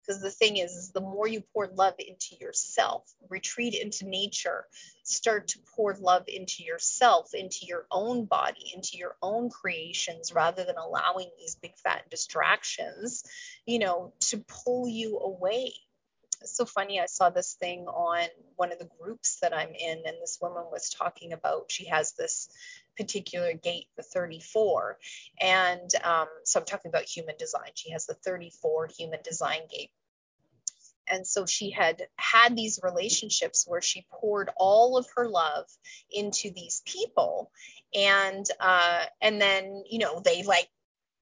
[0.06, 4.66] Because the thing is, is, the more you pour love into yourself, retreat into nature,
[5.04, 10.66] start to pour love into yourself, into your own body, into your own creations, rather
[10.66, 13.24] than allowing these big fat distractions,
[13.66, 15.74] you know, to pull you away.
[16.46, 17.00] So funny.
[17.00, 20.64] I saw this thing on one of the groups that I'm in, and this woman
[20.72, 22.50] was talking about she has this
[22.98, 24.98] particular gate, the 34.
[25.42, 27.72] And um, so I'm talking about human design.
[27.76, 29.92] She has the 34 human design gate.
[31.10, 35.66] And so she had had these relationships where she poured all of her love
[36.12, 37.52] into these people.
[37.94, 40.70] And uh, and then, you know, they like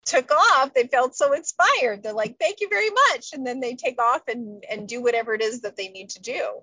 [0.06, 2.04] took off they felt so inspired.
[2.04, 3.34] They're like thank you very much.
[3.34, 6.22] And then they take off and and do whatever it is that they need to
[6.22, 6.62] do.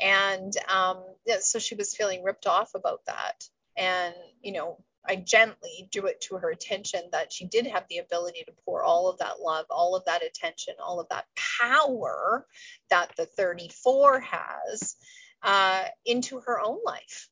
[0.00, 3.44] And um yeah, so she was feeling ripped off about that.
[3.76, 7.98] And you know I gently drew it to her attention that she did have the
[7.98, 12.46] ability to pour all of that love, all of that attention, all of that power
[12.90, 14.96] that the 34 has
[15.42, 17.29] uh, into her own life.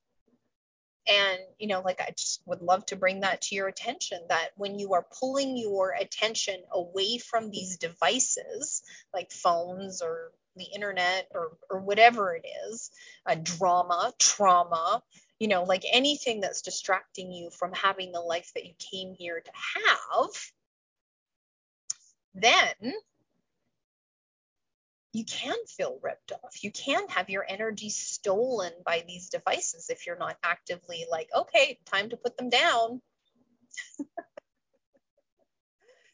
[1.08, 4.50] And, you know, like I just would love to bring that to your attention that
[4.56, 8.82] when you are pulling your attention away from these devices,
[9.14, 12.90] like phones or the internet or, or whatever it is,
[13.24, 15.02] a drama, trauma,
[15.38, 19.40] you know, like anything that's distracting you from having the life that you came here
[19.40, 20.30] to have,
[22.34, 22.92] then
[25.12, 26.62] you can feel ripped off.
[26.62, 31.78] You can have your energy stolen by these devices if you're not actively like, okay,
[31.86, 33.00] time to put them down.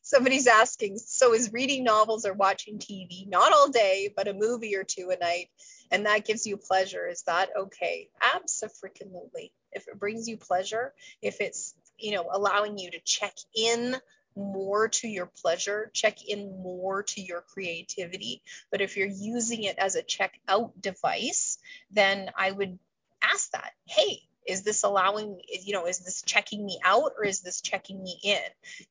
[0.03, 4.76] Somebody's asking, so is reading novels or watching TV, not all day, but a movie
[4.76, 5.49] or two a night,
[5.90, 8.11] and that gives you pleasure, is that okay?
[8.34, 9.53] Absolutely.
[9.72, 10.92] If it brings you pleasure,
[11.22, 13.97] if it's, you know, allowing you to check in
[14.37, 18.43] more to your pleasure, check in more to your creativity.
[18.70, 21.59] But if you're using it as a check out device,
[21.91, 22.78] then I would
[23.22, 27.40] ask that, hey, is this allowing you know is this checking me out or is
[27.40, 28.40] this checking me in?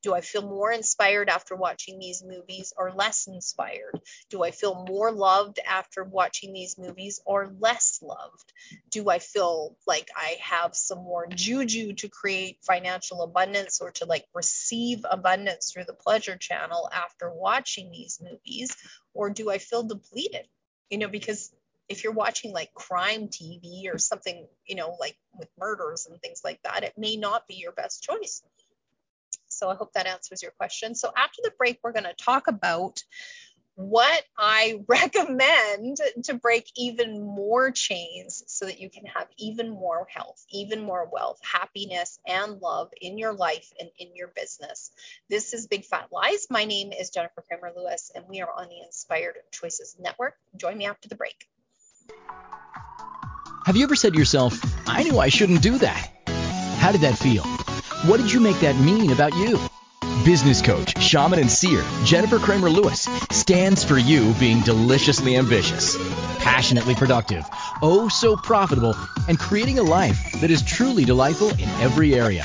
[0.02, 4.00] Do i feel more inspired after watching these movies or less inspired?
[4.30, 8.52] Do i feel more loved after watching these movies or less loved?
[8.90, 14.06] Do i feel like i have some more juju to create financial abundance or to
[14.06, 18.76] like receive abundance through the pleasure channel after watching these movies?
[19.12, 20.46] Or do i feel depleted?
[20.90, 21.52] You know because
[21.88, 26.42] if you're watching like crime TV or something, you know, like with murders and things
[26.44, 28.42] like that, it may not be your best choice.
[29.48, 30.94] So I hope that answers your question.
[30.94, 33.02] So after the break, we're going to talk about
[33.76, 40.06] what I recommend to break even more chains so that you can have even more
[40.08, 44.90] health, even more wealth, happiness, and love in your life and in your business.
[45.28, 46.46] This is Big Fat Lies.
[46.50, 50.36] My name is Jennifer Kramer Lewis, and we are on the Inspired Choices Network.
[50.56, 51.48] Join me after the break.
[53.66, 56.10] Have you ever said to yourself, I knew I shouldn't do that?
[56.78, 57.42] How did that feel?
[58.04, 59.58] What did you make that mean about you?
[60.22, 65.96] Business coach, shaman, and seer Jennifer Kramer Lewis stands for you being deliciously ambitious,
[66.40, 67.44] passionately productive,
[67.80, 68.94] oh so profitable,
[69.28, 72.44] and creating a life that is truly delightful in every area.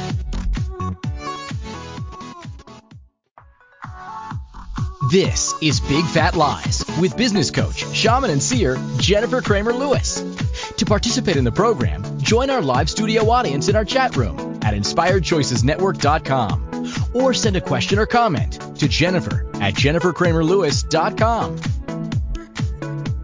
[5.11, 10.21] This is Big Fat Lies with business coach, shaman, and seer Jennifer Kramer Lewis.
[10.77, 14.73] To participate in the program, join our live studio audience in our chat room at
[14.73, 21.59] inspiredchoicesnetwork.com or send a question or comment to Jennifer at jenniferkramerlewis.com.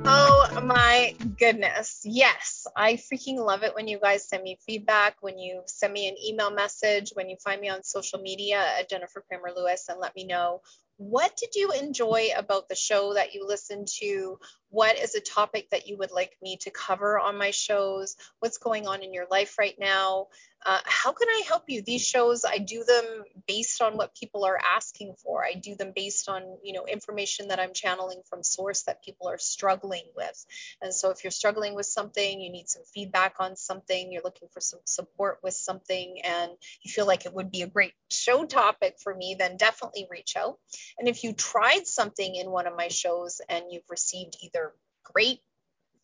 [0.03, 2.01] Oh my goodness.
[2.03, 6.09] Yes, I freaking love it when you guys send me feedback, when you send me
[6.09, 10.01] an email message, when you find me on social media at Jennifer Kramer Lewis and
[10.01, 10.59] let me know
[10.97, 14.39] what did you enjoy about the show that you listened to?
[14.69, 18.15] What is a topic that you would like me to cover on my shows?
[18.39, 20.27] What's going on in your life right now?
[20.65, 21.81] Uh, how can I help you?
[21.81, 23.05] These shows, I do them
[23.47, 25.45] based on what people are asking for.
[25.45, 29.29] I do them based on, you know, information that I'm channeling from source that people
[29.29, 30.45] are struggling with.
[30.81, 34.49] And so if you're struggling with something, you need some feedback on something, you're looking
[34.51, 36.51] for some support with something, and
[36.81, 40.35] you feel like it would be a great show topic for me, then definitely reach
[40.35, 40.57] out.
[40.97, 44.56] And if you tried something in one of my shows and you've received either
[45.03, 45.41] great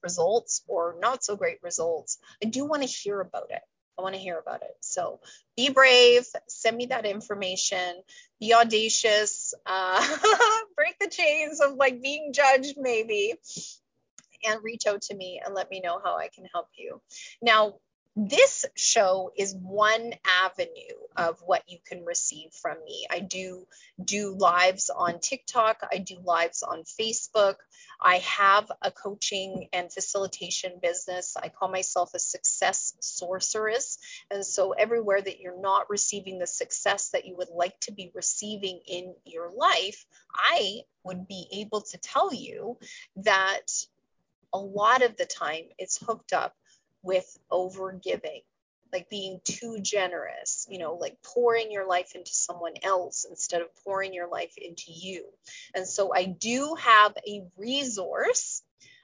[0.01, 3.61] results or not so great results, I do want to hear about it.
[3.97, 4.75] I want to hear about it.
[4.81, 5.19] So
[5.55, 8.01] be brave, send me that information,
[8.39, 10.01] be audacious, uh,
[10.75, 13.35] break the chains of like being judged, maybe,
[14.45, 17.01] and reach out to me and let me know how I can help you.
[17.41, 17.75] Now,
[18.15, 20.69] this show is one avenue
[21.15, 23.07] of what you can receive from me.
[23.09, 23.65] I do
[24.03, 27.55] do lives on TikTok, I do lives on Facebook.
[27.99, 31.35] I have a coaching and facilitation business.
[31.41, 33.97] I call myself a success sorceress.
[34.29, 38.11] And so everywhere that you're not receiving the success that you would like to be
[38.13, 40.05] receiving in your life,
[40.35, 42.77] I would be able to tell you
[43.17, 43.85] that
[44.51, 46.55] a lot of the time it's hooked up
[47.03, 48.41] with over giving,
[48.91, 53.67] like being too generous, you know, like pouring your life into someone else instead of
[53.83, 55.25] pouring your life into you.
[55.75, 58.52] And so I do have a resource.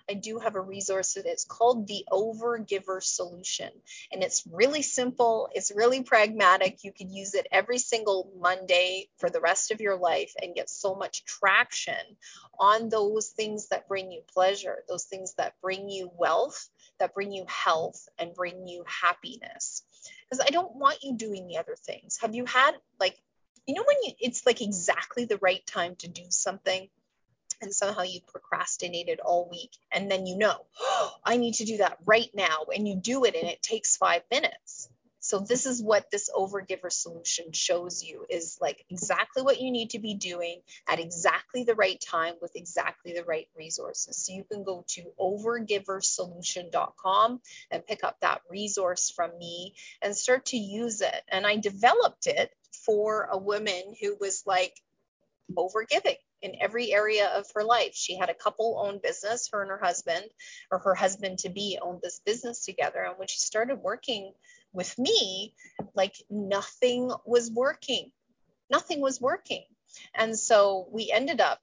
[0.09, 3.69] I do have a resource that is called the Overgiver Solution.
[4.11, 6.83] And it's really simple, it's really pragmatic.
[6.83, 10.69] You could use it every single Monday for the rest of your life and get
[10.69, 12.17] so much traction
[12.59, 17.31] on those things that bring you pleasure, those things that bring you wealth, that bring
[17.31, 19.83] you health and bring you happiness.
[20.29, 22.17] Because I don't want you doing the other things.
[22.21, 23.15] Have you had like,
[23.67, 26.89] you know, when you, it's like exactly the right time to do something
[27.61, 31.77] and somehow you procrastinated all week and then you know, oh, I need to do
[31.77, 32.65] that right now.
[32.75, 34.87] And you do it and it takes five minutes
[35.19, 39.89] So this is what this overgiver solution shows you is like exactly what you need
[39.91, 44.25] to be doing at exactly the right time with exactly the right resources.
[44.25, 47.41] So you can go to overgiversolution.com
[47.71, 51.21] and pick up that resource from me and start to use it.
[51.29, 52.51] And I developed it
[52.85, 54.75] for a woman who was like
[55.57, 57.91] overgiving in every area of her life.
[57.93, 60.25] She had a couple owned business, her and her husband,
[60.71, 63.03] or her husband to be owned this business together.
[63.03, 64.33] And when she started working
[64.73, 65.53] with me,
[65.95, 68.11] like nothing was working.
[68.69, 69.63] Nothing was working.
[70.13, 71.59] And so we ended up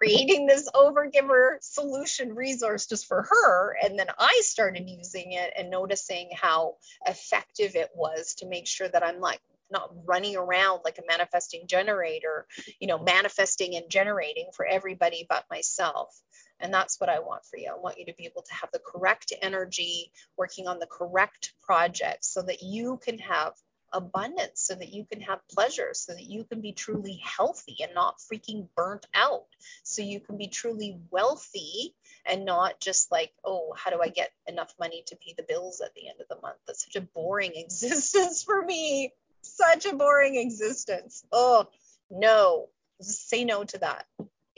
[0.00, 3.76] creating this overgiver solution resource just for her.
[3.82, 8.88] And then I started using it and noticing how effective it was to make sure
[8.88, 9.40] that I'm like
[9.70, 12.46] not running around like a manifesting generator,
[12.78, 16.20] you know, manifesting and generating for everybody but myself.
[16.60, 17.72] And that's what I want for you.
[17.74, 21.54] I want you to be able to have the correct energy, working on the correct
[21.62, 23.54] projects so that you can have
[23.92, 27.94] abundance, so that you can have pleasure, so that you can be truly healthy and
[27.94, 29.46] not freaking burnt out,
[29.82, 31.94] so you can be truly wealthy
[32.26, 35.80] and not just like, oh, how do I get enough money to pay the bills
[35.80, 36.58] at the end of the month?
[36.66, 39.12] That's such a boring existence for me.
[39.42, 41.24] Such a boring existence.
[41.32, 41.68] Oh,
[42.10, 42.68] no.
[43.00, 44.06] Say no to that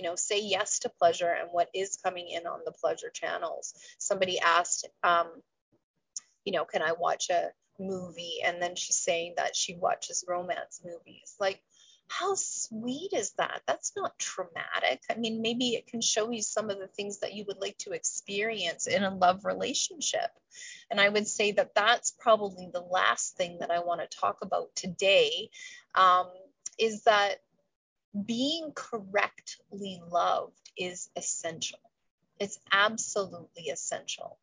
[0.03, 3.75] you know say yes to pleasure and what is coming in on the pleasure channels
[3.99, 5.29] somebody asked um,
[6.45, 10.81] you know can i watch a movie and then she's saying that she watches romance
[10.85, 11.63] movies like
[12.19, 16.71] how sweet is that that's not traumatic i mean maybe it can show you some
[16.71, 20.31] of the things that you would like to experience in a love relationship
[20.91, 24.39] and i would say that that's probably the last thing that i want to talk
[24.43, 25.49] about today
[25.95, 26.27] um,
[26.79, 27.41] is that
[28.27, 31.79] being correctly loved is essential.
[32.39, 34.39] It's absolutely essential.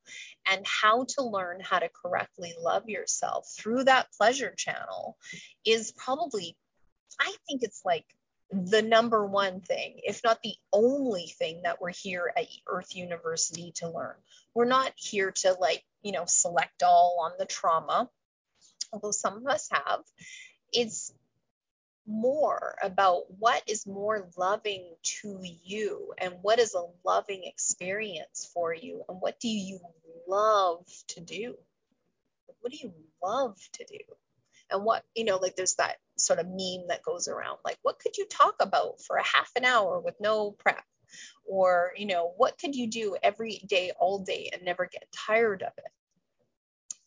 [0.49, 5.17] And how to learn how to correctly love yourself through that pleasure channel
[5.65, 6.55] is probably,
[7.20, 8.05] I think it's like
[8.51, 13.74] the number one thing, if not the only thing that we're here at Earth University
[13.76, 14.15] to learn.
[14.55, 18.09] We're not here to like, you know, select all on the trauma,
[18.91, 20.01] although some of us have.
[20.74, 21.13] It's
[22.09, 28.74] more about what is more loving to you and what is a loving experience for
[28.74, 29.80] you and what do you
[30.28, 31.55] love to do
[32.61, 32.91] what do you
[33.24, 33.99] love to do
[34.72, 37.99] and what you know like there's that sort of meme that goes around like what
[37.99, 40.84] could you talk about for a half an hour with no prep?
[41.45, 45.63] Or you know what could you do every day all day and never get tired
[45.63, 45.91] of it?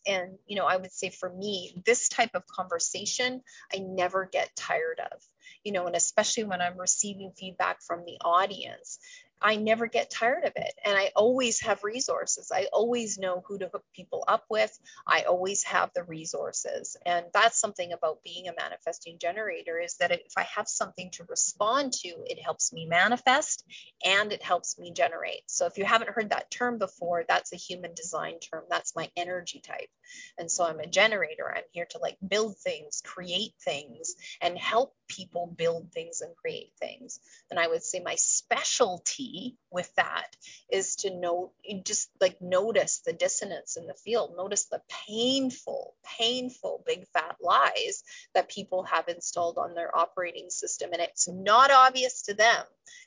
[0.05, 3.41] And you know i would say for me this type of conversation
[3.73, 5.21] i never get tired of.
[5.63, 8.99] You know and especially when i'm receiving feedback from the audience
[9.41, 10.73] I never get tired of it.
[10.85, 12.51] And I always have resources.
[12.53, 14.77] I always know who to hook people up with.
[15.05, 16.95] I always have the resources.
[17.05, 21.25] And that's something about being a manifesting generator is that if I have something to
[21.27, 23.65] respond to, it helps me manifest
[24.05, 25.43] and it helps me generate.
[25.47, 28.63] So if you haven't heard that term before, that's a human design term.
[28.69, 29.89] That's my energy type.
[30.37, 31.51] And so I'm a generator.
[31.53, 36.71] I'm here to like build things, create things, and help people build things and create
[36.79, 37.19] things.
[37.51, 39.32] And I would say my specialty
[39.71, 40.35] with that
[40.71, 41.51] is to know,
[41.85, 48.03] just like notice the dissonance in the field, notice the painful, painful big fat lies
[48.35, 50.91] that people have installed on their operating system.
[50.93, 52.63] And it's not obvious to them.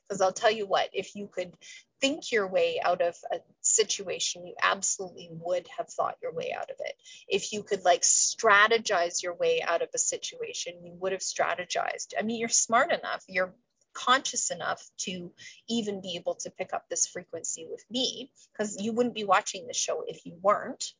[0.09, 1.53] Because I'll tell you what, if you could
[2.01, 6.71] think your way out of a situation, you absolutely would have thought your way out
[6.71, 6.95] of it.
[7.29, 12.15] If you could like strategize your way out of a situation, you would have strategized.
[12.19, 13.55] I mean, you're smart enough, you're
[13.97, 15.33] conscious enough to
[15.69, 19.67] even be able to pick up this frequency with me because you wouldn't be watching
[19.67, 20.93] the show if you weren't.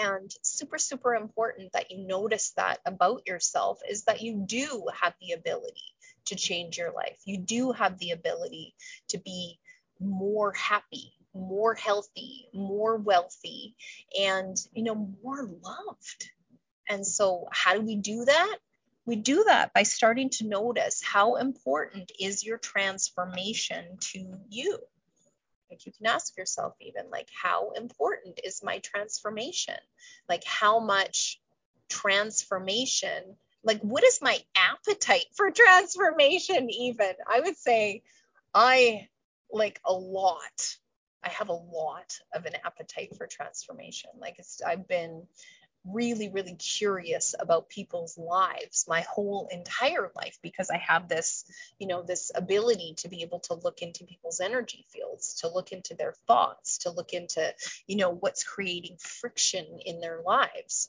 [0.00, 5.14] And super, super important that you notice that about yourself is that you do have
[5.20, 5.94] the ability
[6.26, 7.18] to change your life.
[7.24, 8.74] You do have the ability
[9.08, 9.58] to be
[9.98, 13.74] more happy, more healthy, more wealthy,
[14.20, 16.30] and you know, more loved.
[16.88, 18.58] And so how do we do that?
[19.08, 24.78] We do that by starting to notice how important is your transformation to you.
[25.70, 29.74] Like you can ask yourself even like how important is my transformation?
[30.28, 31.40] Like how much
[31.88, 38.02] transformation like what is my appetite for transformation even i would say
[38.54, 39.08] i
[39.50, 40.76] like a lot.
[41.24, 44.10] I have a lot of an appetite for transformation.
[44.20, 45.26] Like it's, I've been
[45.84, 51.44] really, really curious about people's lives my whole entire life because I have this,
[51.78, 55.72] you know, this ability to be able to look into people's energy fields, to look
[55.72, 57.54] into their thoughts, to look into,
[57.86, 60.88] you know, what's creating friction in their lives.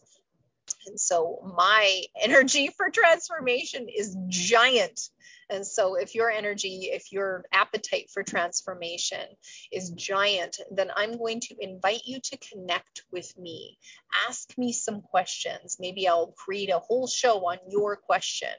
[0.86, 5.10] And so my energy for transformation is giant.
[5.50, 9.26] And so if your energy, if your appetite for transformation
[9.72, 13.80] is giant, then I'm going to invite you to connect with me.
[14.28, 15.78] Ask me some questions.
[15.80, 18.50] Maybe I'll create a whole show on your question.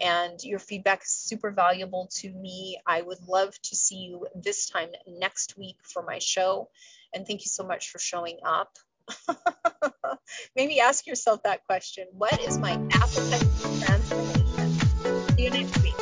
[0.00, 2.80] And your feedback is super valuable to me.
[2.86, 6.70] I would love to see you this time next week for my show.
[7.14, 8.78] And thank you so much for showing up.
[10.56, 15.36] Maybe ask yourself that question What is my appetite for transformation?
[15.36, 15.94] See you next week.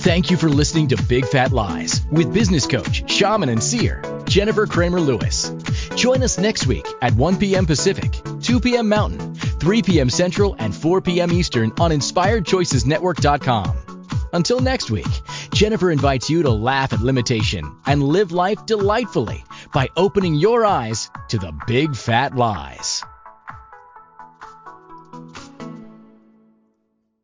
[0.00, 4.66] Thank you for listening to Big Fat Lies with business coach, shaman, and seer, Jennifer
[4.66, 5.50] Kramer Lewis.
[5.96, 7.66] Join us next week at 1 p.m.
[7.66, 8.88] Pacific, 2 p.m.
[8.88, 10.08] Mountain, 3 p.m.
[10.08, 11.32] Central, and 4 p.m.
[11.32, 13.87] Eastern on InspiredChoicesNetwork.com.
[14.32, 15.06] Until next week,
[15.52, 21.10] Jennifer invites you to laugh at limitation and live life delightfully by opening your eyes
[21.28, 23.02] to the big fat lies.